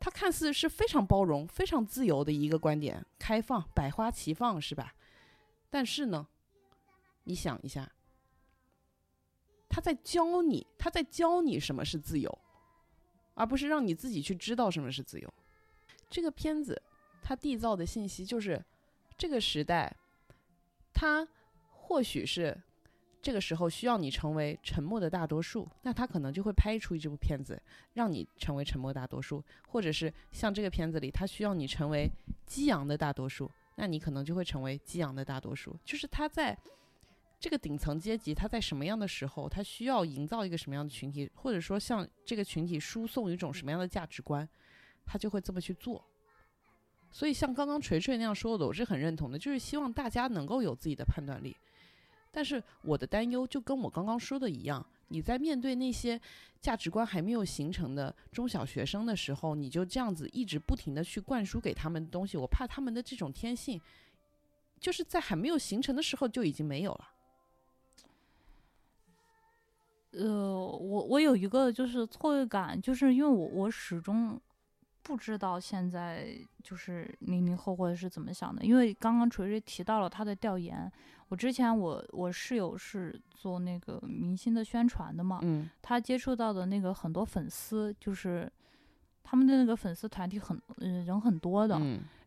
[0.00, 4.94] 他看似是非常包容、非常自由的一个观点，开放、百花齐放，是吧？
[5.70, 6.26] 但是呢，
[7.24, 7.90] 你想一下，
[9.68, 12.38] 他在教你，他在教你什么是自由。
[13.34, 15.34] 而不是让你自己去知道什么是自由。
[16.10, 16.82] 这个片子
[17.22, 18.62] 它缔造的信息就是，
[19.16, 19.96] 这个时代，
[20.92, 21.26] 它
[21.70, 22.60] 或许是
[23.22, 27.58] 这个时候需要你成为沉默的大多数，那他可能就会拍出这部片子，
[27.94, 32.10] 让你成为沉默大多数；或者是像这个片子里，他需要你成为
[32.44, 35.74] 激昂的大多数，那你可能就会成为激昂的大多数。
[35.82, 36.58] 就是他在。
[37.40, 44.46] 这个顶层阶级，他在什么样的时候，他需要营造一个什么样的群体，或者说向这个群体输送一种什么样的价值观，
[45.06, 46.04] 他就会这么去做。
[47.10, 51.56] 所以，像刚刚锤锤那样说的，我是很认同的，就是希望大家能够有自己的判断力。
[52.30, 56.20] 但是，我的担忧就跟我刚刚说的一样，你在面对那些
[56.60, 63.80] 价值观还没有形成的中小学生的时候，你就这样子一直不停的去灌输给他们东西，我怕他们的这种天性，
[64.78, 67.08] 就是在还没有形成的时候就已经没有了。
[70.12, 74.40] 呃，我我有一个就是错位感，就是因为我我始终
[75.02, 80.90] 不知道现在就是零零后或者是怎么想的，因为刚刚锤锤提到了他的调研，
[81.28, 88.50] 我之前我我室友是做那个明星的宣传的嘛，嗯，他接触到的那个很多粉丝，就是
[89.22, 91.78] 他们的那个粉丝团体很嗯人很多的。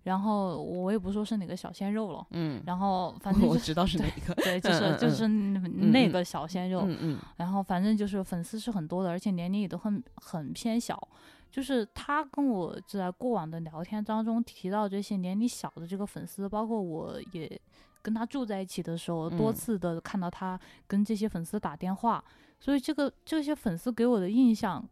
[0.04, 11.08] 然后我也不说是哪个小鲜肉了，嗯，然后 反正我知道是哪个， 对，就是就是那个小鲜肉，嗯嗯，然后反正就是粉丝是很多的，而且年龄也都很很偏小。
[11.50, 17.62] 就是他跟我在过往的聊天当中提到这些年龄小的这个粉丝，包括我也
[18.02, 22.24] 跟他住在一起的时候，多次的看到他跟这些粉丝打电话，
[22.60, 24.84] 所以这个这些粉丝给我的印象。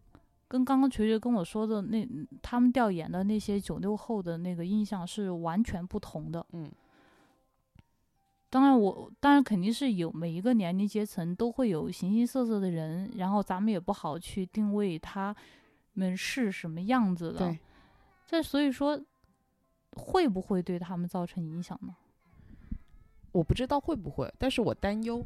[0.52, 2.06] 跟刚刚锤锤跟我说的那
[2.42, 6.46] 他们调研的那些九六后的那个印象是完全不同的。
[6.52, 6.70] 嗯，
[8.50, 15.34] 当然我当然肯定是有每一个年龄阶层都会有形形色色的人，然后咱们也不好去定位他
[15.94, 17.40] 们是什么样子的。
[17.40, 17.60] 对，
[18.28, 19.02] 这所以说
[19.96, 21.96] 会不会对他们造成影响呢？
[23.32, 25.26] 我不知道会不会，但是我担忧，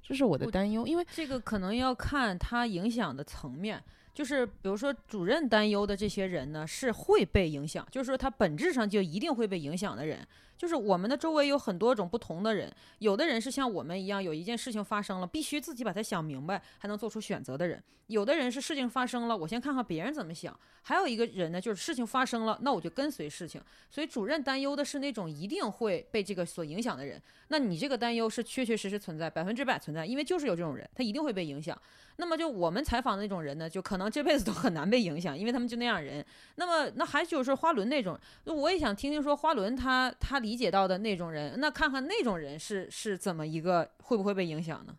[0.00, 3.82] 这是我的担忧，因为这个可能要看它影响的层面。
[4.14, 10.26] 就是比如说，主任担忧的这些人呢，是会被影响，就是说他本质上就一定会被影响的人。
[10.58, 23.60] 就是我们的周围有很多种不同的人，有的人是像我们一样，有一件事情发生了，必须自己把它想明白，还能做出选择的人；有的人是事情发生了，我先看看别人怎么想；还有一个人呢，就是事情发生了，那我就跟随事情。
[23.90, 27.20] 所以主任担忧的是那种一定会被这个所影响的人。
[27.48, 31.76] 那你这个担忧是确确实实存在，百分之百存在，因为就是有这种人，他一定会被影响。
[32.16, 36.24] 那么就我们采访的那种人呢，就可能这辈子都很难被影响，因为他们就那样人。
[36.56, 44.94] 那么那还就是花轮那种，那我也想听听说花轮他他理解到的那种人，那看看那种人是是怎么一个会不会被影响呢？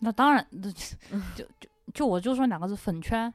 [0.00, 0.70] 那当然，就
[1.34, 1.44] 就
[1.92, 3.32] 就我就说两个字粉圈，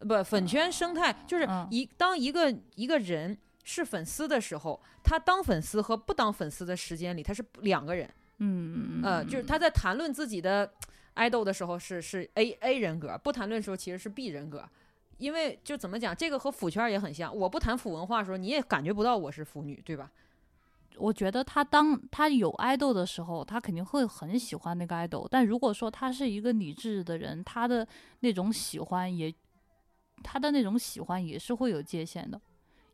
[0.00, 8.08] 不粉圈生态就是一当一个一个人是粉丝的时候，他当粉丝和不当粉丝的时间里他是两个人。
[8.38, 10.70] 嗯呃，就是他在谈论自己的。
[11.14, 14.66] 爱豆的时候是是 A A 人格，不谈论的时候其实是 B 人格，
[15.18, 17.34] 因为就怎么讲，这个和腐圈也很像。
[17.36, 20.10] 我不谈腐文化的时候，你也感觉不到我是腐女，对吧？
[20.96, 25.26] 我觉得他当他有爱豆的时候，他肯定会很喜欢那个爱豆。
[25.30, 27.86] 但如果说他是一个理智的人，他的
[28.20, 29.34] 那种喜欢也，
[30.22, 32.40] 他的那种喜欢也是会有界限的，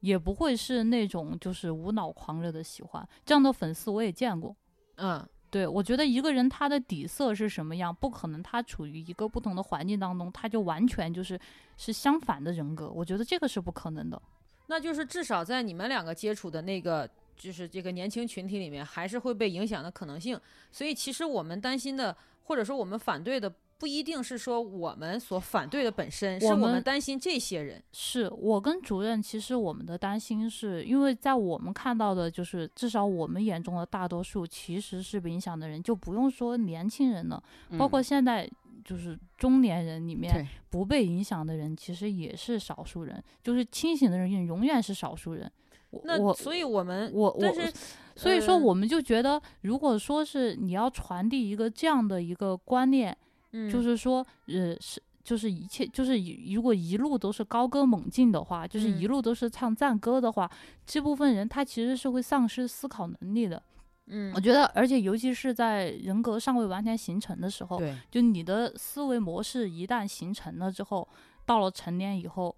[0.00, 3.08] 也不会是那种就是无脑狂热的喜欢。
[3.24, 4.54] 这样的粉丝我也见过，
[4.96, 5.26] 嗯。
[5.56, 11.40] 对，我觉得一个人他的底色是什么样，不可能他处于一个不同的环境当中，他就完全就是
[11.78, 12.90] 是相反的人格。
[12.90, 14.20] 我觉得这个是不可能的。
[14.66, 20.38] 那就是至少在你们两个接触的那个，就是这个年轻群体里面，还是会被影响的可能性。
[20.70, 23.50] 所以其实我们担心的，或者说我们反对的。
[23.78, 27.82] 不一定是说我们所反对的本身，是我们担心这些人。
[27.92, 37.42] 是我跟主任，其实我们的担心是因为在我们看到的，就是至少我们眼中的大多数其实是被影响的人，就不用说年轻人了，
[37.76, 38.48] 包括现在
[38.84, 45.50] 就是中年人里面，不被影响的人，其实也是少数人，就是清醒的人永远是少数人。
[45.90, 47.72] 我我那所以我们我我但是
[48.16, 53.16] 所以说，呃我们就觉得，如果说是你要传递一个这样的一个观念，
[53.56, 60.50] 嗯就是说，呃，是就是一切就是一如果一路都是高歌猛进的话，就是嗯一路都是唱赞歌的话，
[60.84, 63.62] 这部分人他其实是会丧失思考能力的。
[64.08, 71.08] 嗯我觉得，而且尤其是在人格尚未完全形成的时候，对，就你的思维模式一旦形成了之后，
[71.44, 72.54] 到了成年以后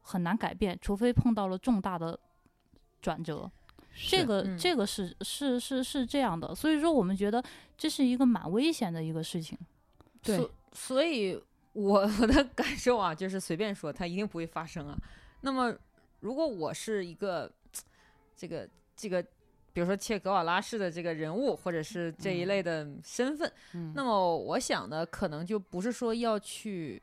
[0.00, 2.18] 很难改变，除非碰到了重大的
[3.00, 3.48] 转折。
[4.10, 7.40] 这个、嗯这个是是是是这样的，所以说我们觉得
[7.76, 9.56] 这是一个蛮危险的一个事情。
[10.22, 11.40] 对所所以
[11.72, 14.96] 我 我的感受啊，就是随便说，它一定不会发生啊。
[15.40, 15.74] 那么，
[16.20, 17.50] 如果我是一个
[18.36, 19.22] 这个这个，
[19.72, 27.02] 比如说切格瓦拉式的这个人物，或者是这一类的身份，嗯那么我想的可能就不是说要去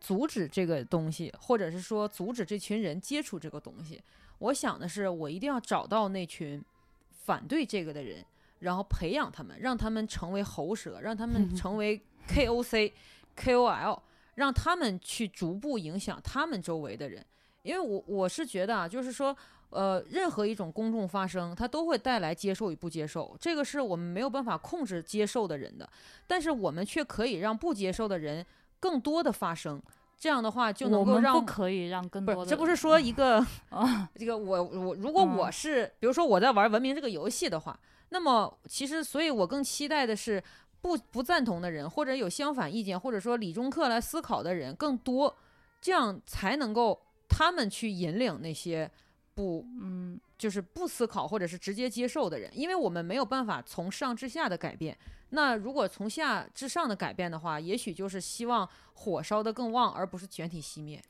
[0.00, 4.00] 阻止这个东西，或者是说阻止这群人接触这个东西。
[4.38, 6.64] 我想的是，我一定要找到那群
[7.10, 8.24] 反对这个的人，
[8.60, 12.92] 然后培养他们，让他们成为喉舌，让他们 成为 KOC、
[13.36, 13.98] KOL，
[14.34, 17.24] 让他们去逐步影响他们周围的人。
[17.62, 19.36] 因为我我是觉得啊，就是说，
[19.70, 25.88] 呃，任何一种公众发声，它都会带来接受与不接受，这个是我们没有办法控制接受的人的，
[26.26, 28.46] 但是我们却可以让不接受的人
[28.78, 29.82] 更多的发声。
[30.20, 33.38] 这样的话就能够让不可以让更不是，多的这不是说一个
[33.70, 40.42] 啊， 这个我我如果我嗯是，比如说我在玩文明这个游戏的话，那么其实所以我更期待的是
[40.80, 45.36] 不不赞同的人，或者有相反意见，或者说理中客来思考的人更多，
[45.80, 48.90] 这样才能够他们去引领那些
[49.38, 54.98] 不嗯，就是不思考或者是直接接受的人，因为我们没有办法从上至下的改变。
[55.30, 61.00] 那如果从下至上的改变的话，也许就是希望火烧得更旺，而不是全体熄灭。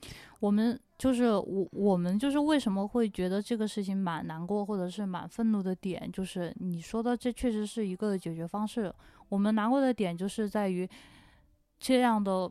[0.40, 8.94] 我们就是我我们就是为什么会觉得这个事情蛮难过或者是蛮愤怒的点，就是你说的这确实是一个解决方式。
[9.30, 10.86] 我们难过的点就是在于
[11.78, 12.50] 这样的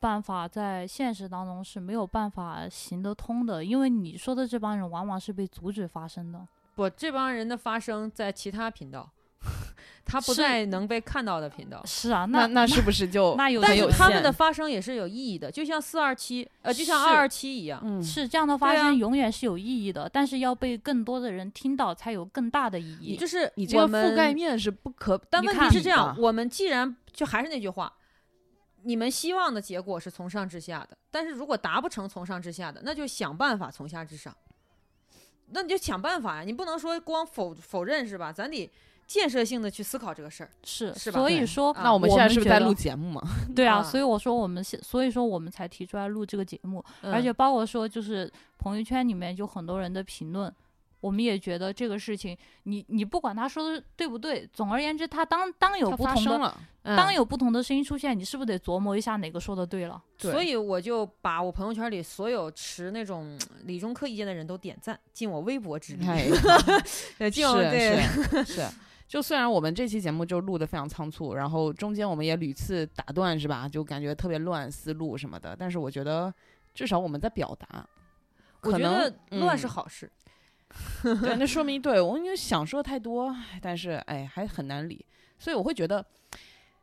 [0.00, 6.46] 办法在现实当中是没有办法行得通的，因为你说的这帮人往往是被阻止发声的。
[6.74, 9.10] 不，这帮人的发声在其他频道，
[10.04, 11.82] 他不在能被看到的频道。
[11.86, 17.80] 是啊，那那是不是 就那有很有但是他们的发声也是有意义的，就像四二七，呃，就像是二二七一样。
[17.82, 23.16] 嗯是这样的发对啊声永远是有意义的，但是要被更多的人听到才有更大的意义。
[23.16, 27.90] 就是你这个我们覆盖面是不可，但问题是这样，我们既然就还是那句话，
[28.86, 34.34] 你们希望的结果是从上至下的，但是如果达不成从上至下的，那就想办法从下至上。
[35.50, 38.32] 那你就想办法呀，你不能说光否否认是吧？
[38.32, 38.70] 咱得
[39.06, 40.50] 建设性的去思考这个事儿。
[40.64, 43.22] 是，是吧所以说，啊那我们现在是不是在录节目嘛？
[43.54, 50.52] 对啊，啊所以我说我们现，所以说我们才提出来录这个节目，而嗯且包括说就是朋友圈里面就很多人的评论，
[51.06, 60.02] 我们也觉得这个事情，你你不管他说的对不对，总而言之，他当当有不同的发生了，嗯当有不同的声音出现，你是不是得琢磨一下哪个说的对了？
[60.18, 66.04] 对所以我就把我朋友圈里所有持那种理中科意见的人都点赞，尽我微薄之力。
[67.30, 68.66] 尽我对是 是。
[69.06, 73.68] 就虽然我们这期节目就录的非常仓促，然后中间我们也屡次打断，是吧？
[73.68, 76.34] 就感觉特别乱思路什么的，但是我觉得
[76.74, 77.86] 至少我们在表达，
[78.62, 80.10] 我觉可能得乱是嗯好事。
[81.02, 85.04] 对，那说明对我因为想说太多，但是哎还很难理，
[85.38, 86.04] 所以我会觉得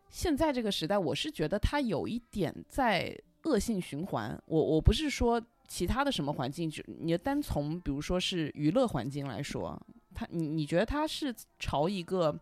[0.09, 4.39] 现在这个时代，我是觉得它有一点在恶性循环。
[4.45, 9.79] 我我不是说其他的什么环境，就你单从比如说是娱乐环境来说，
[10.13, 12.37] 它你你觉得它是朝一个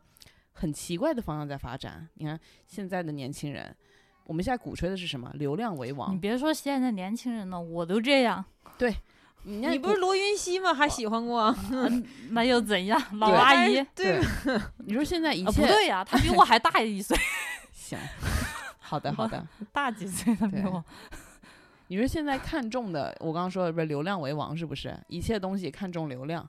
[0.53, 2.07] 很奇怪的方向在发展？
[2.15, 3.75] 你看现在的年轻人。
[4.25, 5.29] 我们现在鼓吹的是什么？
[5.33, 6.19] 流量为王你。
[6.19, 8.45] 别说现在年轻人了，我都这样，
[9.43, 10.73] 你你不是罗云熙吗？
[10.73, 11.53] 还喜欢过？
[11.71, 13.01] 嗯那又怎样？
[13.17, 14.19] 老阿姨，对，
[14.85, 17.17] 你说现在一啊，切、不对呀，他比我还大一岁，
[17.73, 17.97] 行，
[18.79, 19.45] 好的好的。
[19.71, 20.83] 大几岁对我。
[21.87, 24.97] 你说现在看中的，我刚刚说的不是流量为王，是不是？
[25.07, 26.47] 一切东西看重流量。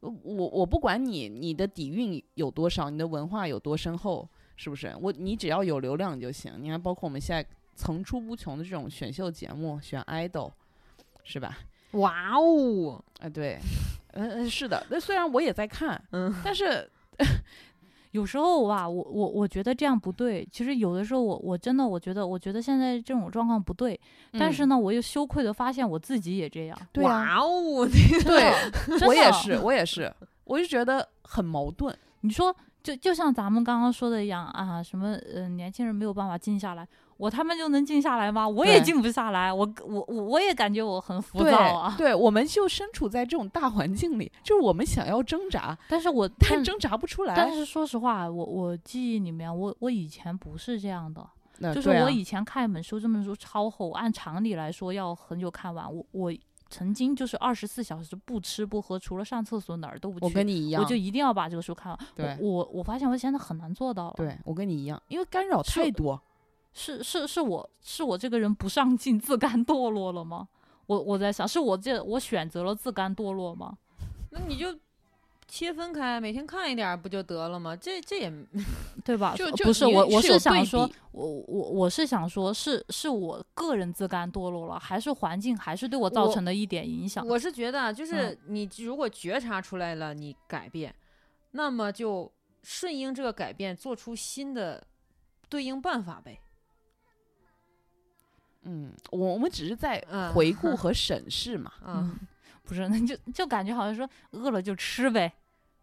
[0.00, 4.94] 我我我不管你你的底蕴有多少，你的文化有多深厚，是不是？
[5.00, 6.52] 我你只要有流量就行。
[6.60, 10.52] 你看，包括我们现在层出不穷的这种选秀节目，选 idol，
[11.24, 11.56] 是吧？
[11.96, 13.58] 哇哦，啊，对，
[14.12, 14.84] 嗯、嗯、是的。
[14.88, 16.88] 那虽然我也在看，嗯，但是
[18.12, 20.46] 有时候吧，我我我觉得这样不对。
[20.50, 23.98] 其实有的时候我我真的我觉得我觉得现在这种状况不对，
[24.38, 26.78] 但是呢，我又羞愧的发现我自己也这样。
[26.92, 27.86] 对啊，哇哦，
[28.24, 28.52] 对
[29.06, 30.10] 我也是，我也是，
[30.44, 31.94] 我就觉得很矛盾。
[32.22, 38.46] 你说就就像咱们刚刚说的一样啊，什么呃年轻人没有办法静下来，我他妈就能静下来吗？
[38.46, 41.94] 我也静不下来，我我我我也感觉我很浮躁啊。
[41.96, 47.34] 对，我们就身处在这种大环境里，就是我们想要挣扎，但是我但但挣扎不出来。
[47.34, 55.90] 但是说实话，我我记忆里面，我我以前不是这样的，就是我以前看一本书，这本书超厚，按常理来说要很久看完。
[55.90, 56.32] 我我
[56.68, 61.98] 曾经就是二十四小时不吃不喝，除了上厕所哪儿都不去，我跟你一样，我就一定要把这个书看完。
[62.14, 66.20] 对我我我发现我现在很难做到了。，对我跟你一样，因为干扰太多。
[66.78, 70.46] 是是是我是我这个人不上进、自甘堕落了吗？
[70.86, 73.78] 我我在想，是我这我选择了自甘堕落吗？
[74.30, 74.78] 那你就
[75.48, 77.74] 切分开，每天看一点儿不就得了吗？
[77.74, 78.30] 这这也
[79.02, 79.34] 对吧？
[79.38, 87.26] 就就不是你我，我是想说，我我我是想说，是是我个人自甘堕落了，还是环境还是对我造成的一点影响？
[87.26, 90.94] 我是觉得啊，嗯就是你如果觉察出来了，你改变，
[91.52, 92.30] 那么就
[92.62, 94.86] 顺应这个改变，做出新的
[95.48, 96.38] 对应办法呗。
[98.66, 101.72] 嗯，我我们只是在嗯回顾 和审视嘛。
[101.82, 102.18] 啊，嗯，
[102.64, 105.32] 不是，那就就感觉好像说饿了就吃呗。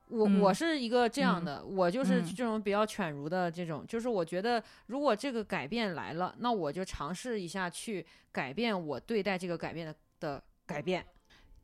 [0.09, 11.03] 我嗯我是一个这样嗯的，我就是嗯这种比较犬儒的这种，就是我觉得如果这个改变来了，那我就尝试一下去改变我对待这个改变的的改变。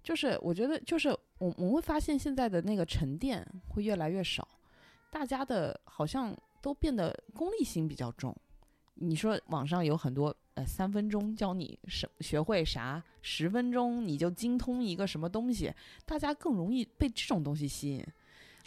[0.02, 4.48] 就是我觉得，就是我我会发现现在的那个沉淀会越来越少，
[5.12, 8.36] 大家的好像都变得功利心比较重。
[9.02, 15.74] 你说网上有很多呃三分钟教你什学会啥，十分钟你就精通一个什么东西，
[16.06, 18.02] 大家更容易被这种东西吸引。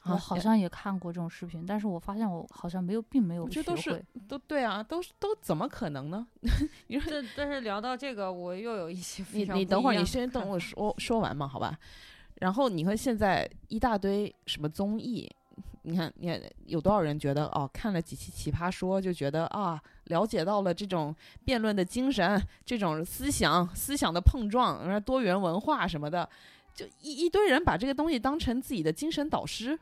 [0.04, 4.04] 啊我好像也看过这种视频，但是我发现我好像没有，并没有学这都是会。
[4.26, 6.26] 都对啊，都是都怎么可能呢？
[6.88, 11.78] 你说这但是聊到这个，我又有一些非你常不你等会儿，你先等我说说完嘛，好吧？
[12.40, 15.30] 然后你看现在一大堆什么综艺，
[15.82, 21.14] 你看你看有多少人觉得哦，看了几期《奇葩说》就觉得啊，了解到了这种
[21.44, 26.28] 辩论的精神，这种思想思想的碰撞，然后多元文化什么的，
[26.74, 29.78] 就一一堆人把这个东西当成自己的精神导师，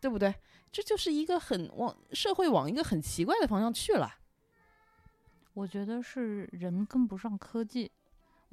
[0.00, 0.34] 对不对？
[0.72, 4.12] 这就是一个很往社会往一个很奇怪的方向去了。
[5.52, 7.88] 我觉得是人跟不上科技。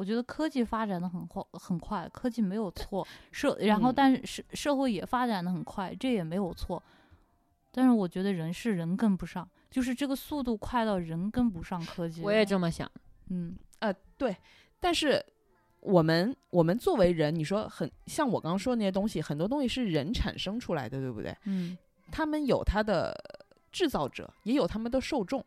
[0.02, 6.82] 我觉得科技发展的很快很快，科技没有错，社然后嗯但是社社会也发展的很快，这也没有错。
[7.72, 12.24] 但是我觉得人是人跟不上，就是这个速度快到人跟不上科技。
[12.24, 12.92] 我也这么想。
[13.30, 14.36] 嗯，呃，对，
[14.80, 15.24] 但是
[15.82, 21.38] 我们我们作为人，你说很像我刚刚说的那些东西，很多东西是人产生出来的，对不对？
[21.46, 21.78] 嗯，
[22.12, 23.16] 他们有他的
[23.72, 25.46] 制造者，也有他们的受众。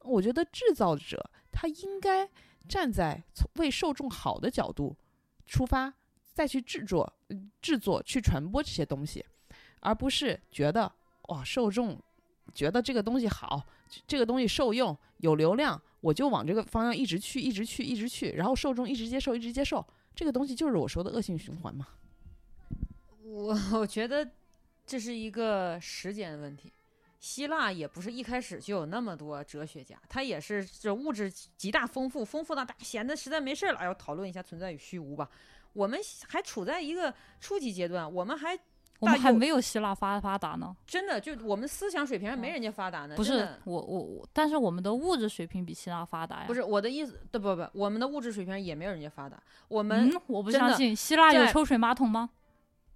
[0.00, 2.28] 我觉得制造者他应该
[2.68, 3.22] 站在
[3.54, 4.96] 为受众好的角度
[5.46, 5.92] 出发，
[6.32, 7.12] 再去制作、
[7.60, 9.24] 制作、去传播这些东西，
[9.80, 10.90] 而不是觉得
[11.28, 12.00] 哇，受众
[12.54, 13.64] 觉得这个东西好，
[14.06, 21.88] 这个东西受用有流量，我就往这个方向一直去，一直去，一直去，然后受众一直接受，一直接受，这个东西就是我说的恶性循环嘛。
[23.22, 24.28] 我我觉得
[24.86, 26.72] 这是一个时间问题。
[27.18, 35.28] 希腊也不是一开始就有那么多哲学家，他也是这物质极大丰富，丰富到大家闲的实在没事儿了，哎要讨论一下存在与虚无吧。
[35.72, 35.98] 我们
[36.28, 38.58] 还处在一个初级阶段，我们还
[38.98, 40.74] 我们大还没有希腊发发达呢。
[40.86, 43.14] 真的就我们思想水平还没人家发达呢。
[43.14, 46.44] 不是我我我，但是我们的物质水平比希腊发达呀。
[46.46, 49.38] 不是我的意思，对不不，我们的物质水平也没有人家发达。
[49.68, 52.30] 我们、嗯，我不相信，希腊有抽水马桶吗？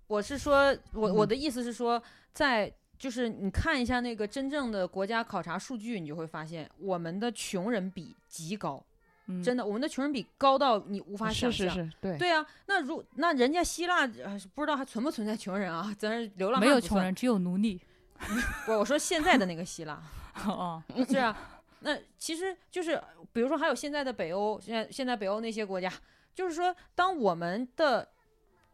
[0.06, 2.02] 我是说，我我嗯的意思是说，
[2.32, 8.84] 在就是你看一下那个真正的国家考察数据，你就会发现我们的穷人比极高，
[9.24, 11.50] 嗯，真的，我们的穷人比高到你无法想象。
[11.50, 15.90] 是是是，对对啊，那如那人家希腊呃不知道还存不存在穷人啊？
[15.98, 16.66] 咱是流浪没。
[16.66, 17.80] 有穷人，只有奴隶。
[18.68, 20.02] 我我说现在的那个希腊，
[20.44, 21.34] 哦，是啊，
[21.80, 25.90] 那其实就是比如说还有现在的北欧，现在现在北欧那些国家，
[26.34, 28.06] 就是说当我们的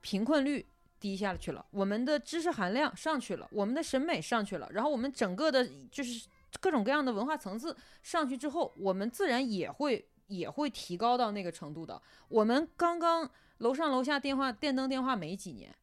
[0.01, 0.67] 贫困率
[0.99, 6.27] 低下去了，我们的知识含量上去了，我们的审美上去了，然后我们整个的就是
[6.61, 12.01] 各种各样的文化层次上去之后，我们自然也会也会提高到那个程度的。
[12.29, 15.75] 我们刚刚楼上楼下电话电灯电话没几年。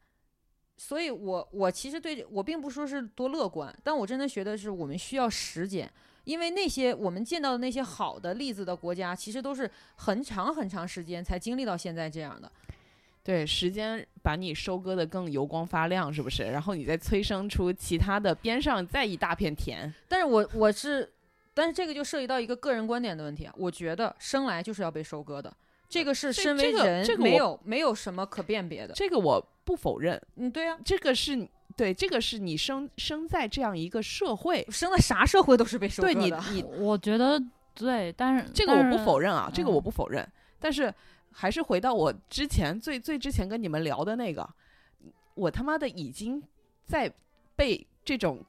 [0.75, 5.89] 所以我，我其实对我并不说是多乐观，但我真的觉得是我们需要时间，
[6.23, 12.51] 因为那些我们见到的那些好的例子的国家，其实都是很长很长时间才经历到现在这样的。
[13.23, 16.43] 对，时间把你收割的更油光发亮，是不是？
[16.43, 19.91] 然后你再催生出其他的边上再一大片田。
[20.09, 21.09] 但是我我是，
[21.53, 23.53] 但是这个就涉及到一个个人观点的问题啊。
[23.57, 25.55] 我觉得生来就是要被收割的，
[25.87, 28.93] 这个是身为这个人没这个我有没有什么可辨别的。
[28.93, 31.47] 这个我不否认，嗯，对啊，这个是
[31.77, 36.43] 对，这个是你生生在这样一个社会，生在啥社会都是被收割对你的。
[36.51, 37.41] 你我觉得
[37.73, 39.31] 对，但是这个我不否认。
[39.31, 40.27] 认啊，这个我嗯不否认，
[40.59, 40.93] 但是
[41.33, 44.47] 还是回到我之前最最之前跟你们聊的那个，
[45.33, 46.41] 我他妈的已经
[46.85, 47.11] 在
[47.55, 48.39] 被这种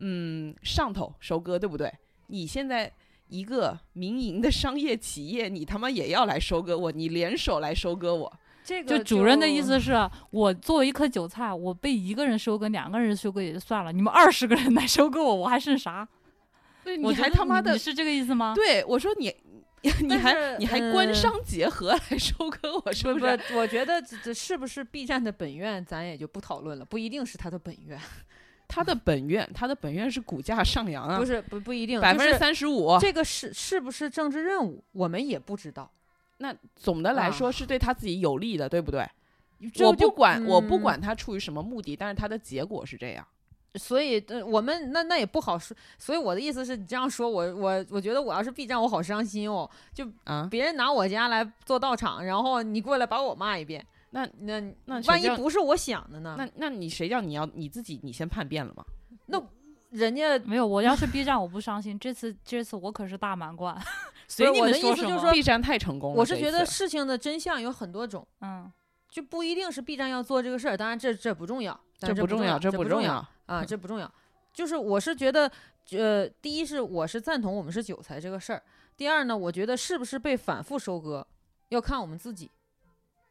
[0.00, 1.92] 嗯上头收割，对不对？
[2.26, 2.92] 你现在
[3.28, 8.32] 一个民营的商业企业，你他妈也要来收割我，你联手来收割我，
[8.62, 9.92] 这个就主任的意思是
[10.30, 16.06] 我作为一颗韭菜，我被一个人收割、两个人收割也就算了，你们二十个人来收割我，我还剩啥？
[16.84, 18.52] 对，你还他妈的你是这个意思吗？
[18.54, 19.34] 对我说你。
[20.00, 23.36] 你还你还官呃商结合来收割我，是不不是？
[23.36, 27.98] 不，我觉得这这是不是 B 站的本愿，咱也就不讨论了，不一定是他的本愿，
[28.68, 32.96] 他的本愿，他的本愿是股价上扬啊不，是不不一定，百分之三十五。
[33.00, 35.90] 这个是是不是政治任务，我们也不知道。
[36.38, 39.04] 那总的来啊说是对他自己有利的，对不对？
[39.80, 43.26] 我不管，我不嗯管他出于什么目的，但是他的结果是这样。
[43.74, 45.76] 所以，呃，我们那那也不好说。
[45.98, 49.68] 所以我的意思是你这样说，我我我觉得我要是 B 站，我好伤心哦。
[49.94, 56.34] 就啊，别人拿我家来做道场，然后你过来把我骂一遍，那那那谁万一不是我想的呢？
[56.38, 58.84] 那那你谁叫你要你自己你先叛变了吗？
[59.92, 61.98] 人家没有，我要是 B 站，我不伤心。
[61.98, 63.82] 这次这次我可是大满贯，不
[64.26, 65.00] 随你们是我的意。
[65.02, 68.72] 思就是说 B 站太成功了，我是觉得事情的真相有很多种，嗯，
[69.10, 70.74] 就不一定是 B 站要做这个事儿。
[70.74, 73.22] 当然这这不重要，这不重要，这不重要。
[73.46, 74.12] 啊，这 不重要。
[74.52, 75.50] 就是我是觉得，
[75.92, 78.62] 呃，第一是我是赞同我们是韭菜这个事儿。
[78.96, 81.26] 第二呢，我觉得是不是被反复收割，
[81.70, 82.50] 要看我们自己，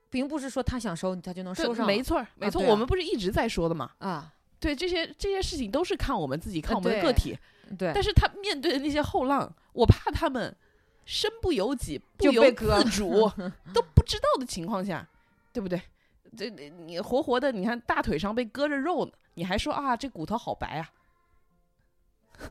[0.10, 3.92] 并不是说他想收他就能收上了没错，没错我们不是一直在说的嘛？
[4.00, 4.34] 啊。
[4.60, 7.38] 对，这些这些事情都是看我们自己，看呃我们的个体。
[7.78, 10.56] 对，但是他面对的那些后浪，我怕他们
[11.06, 13.32] 身不由己、不由自主，
[13.74, 15.08] 都不知道的情况下，
[15.52, 15.82] 对不对？
[16.36, 20.90] 这你活活的，你看大腿上被割着肉呢，你还说啊，这骨头好白啊？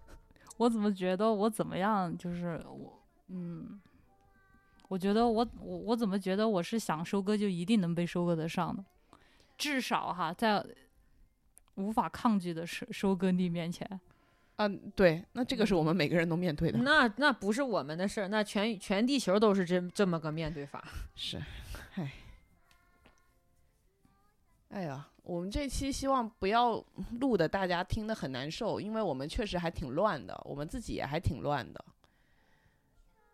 [0.59, 2.17] 我怎么觉得我怎么样？
[2.17, 3.81] 就是我，嗯，
[4.89, 8.85] 我觉得我我我怎么觉得我是想收割就一定能被收割得上的？
[9.57, 10.65] 至少哈，在
[11.77, 13.89] 无法抗拒的收收割力面前，
[14.57, 20.83] 嗯、对，那这个是我们每个人都面对的，那那不是我们的事儿，那全全地球都是这这么个面对法。
[21.15, 21.41] 是，
[21.95, 22.13] 唉，
[24.71, 26.83] 哎呀，我们这期希望不要
[27.21, 31.85] 录的大家听得很难受，因为我们确实还挺乱的，我们自己也还挺乱的，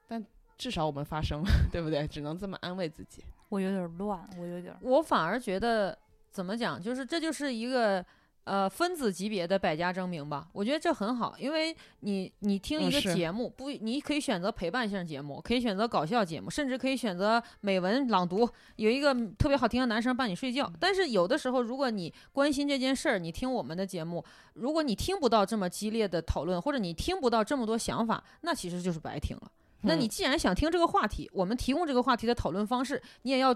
[0.06, 0.24] 但
[0.56, 2.08] 至少我们发声了， 对不对？
[2.08, 3.22] 只能这么安慰自己。
[3.50, 4.74] 我有点乱，我有点。
[4.80, 5.96] 我反而觉得
[6.30, 8.04] 怎么讲，就是这就是一个
[8.46, 10.48] 呃分子级别的百家争鸣吧。
[10.52, 20.72] 我觉得这很好，因为你你听一个节目，不，你可以选择陪伴性节目，可以选择搞笑节目，甚至可以选择美文朗读，有一个特别好听的男生伴你睡觉。
[20.78, 24.24] 但是有的时候，如果你关心这件事儿，你听我们的节目，
[24.54, 29.50] 如果你听不到这么激烈的讨论，或者你听不到这么多想法，那其实就是白听了。
[29.82, 33.54] 那你嗯既然想听这个话题，我们提供这个话题的讨论方式，你也要，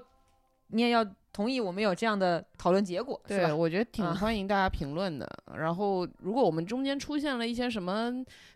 [0.69, 3.55] 你也要同意我们有这样的讨论结果，是对，吧？
[3.55, 5.28] 我觉得挺啊欢迎大家评论的。
[5.57, 8.12] 然后，如果我们中间出现了一些什么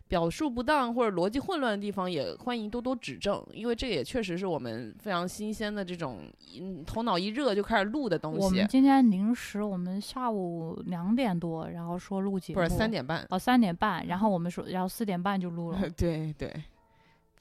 [0.07, 6.19] 表述不当或者逻辑混乱的地方，也欢迎多多指正，因为这也确实是我们非常新鲜的这种，
[6.59, 8.67] 嗯，头脑一热就开始录的东西我们。
[8.67, 15.79] 今天临时，我们下午两点多，然后说录节目，不是三点半，哦，三点半，然后我们说，然后四点半就录了。
[15.95, 16.53] 对对，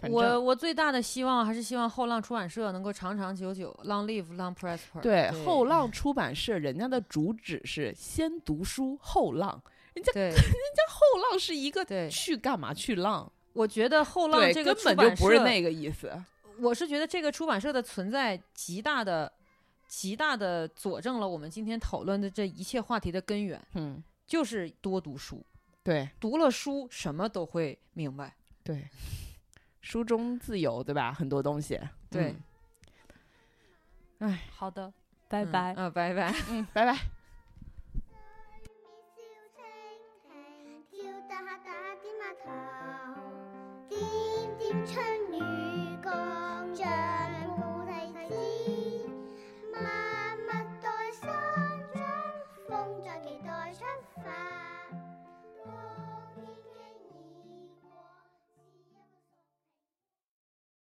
[0.05, 5.01] 反我正我最大的希望还是希望后浪出版社能够长长久久，long live long prosper。
[5.01, 9.62] 对后浪出版社人家的主旨是先读书后浪，
[9.94, 16.12] 人家 人家后浪是一个对，去干嘛去浪，我觉得后浪，这个根本就不是那个意思。
[16.59, 19.32] 我是觉得这个出版社的存在极大的、
[19.89, 25.44] 极大的佐证了我们今天讨论的这一切话题的根源，嗯，就是多读书。
[25.82, 28.35] 对读了书，什么都会明白。
[28.62, 28.89] 对，
[29.85, 31.12] 书中自有，对吧？
[31.12, 31.78] 很多东西。
[32.11, 32.35] 对
[34.19, 34.90] 哎好的，
[35.28, 35.74] 拜嗯拜。
[35.74, 36.32] 啊，拜拜。
[36.48, 36.94] 嗯，拜拜。
[40.90, 41.70] 跳得下打
[42.01, 42.48] 點下頭，
[43.90, 43.98] 點
[44.59, 44.94] 點春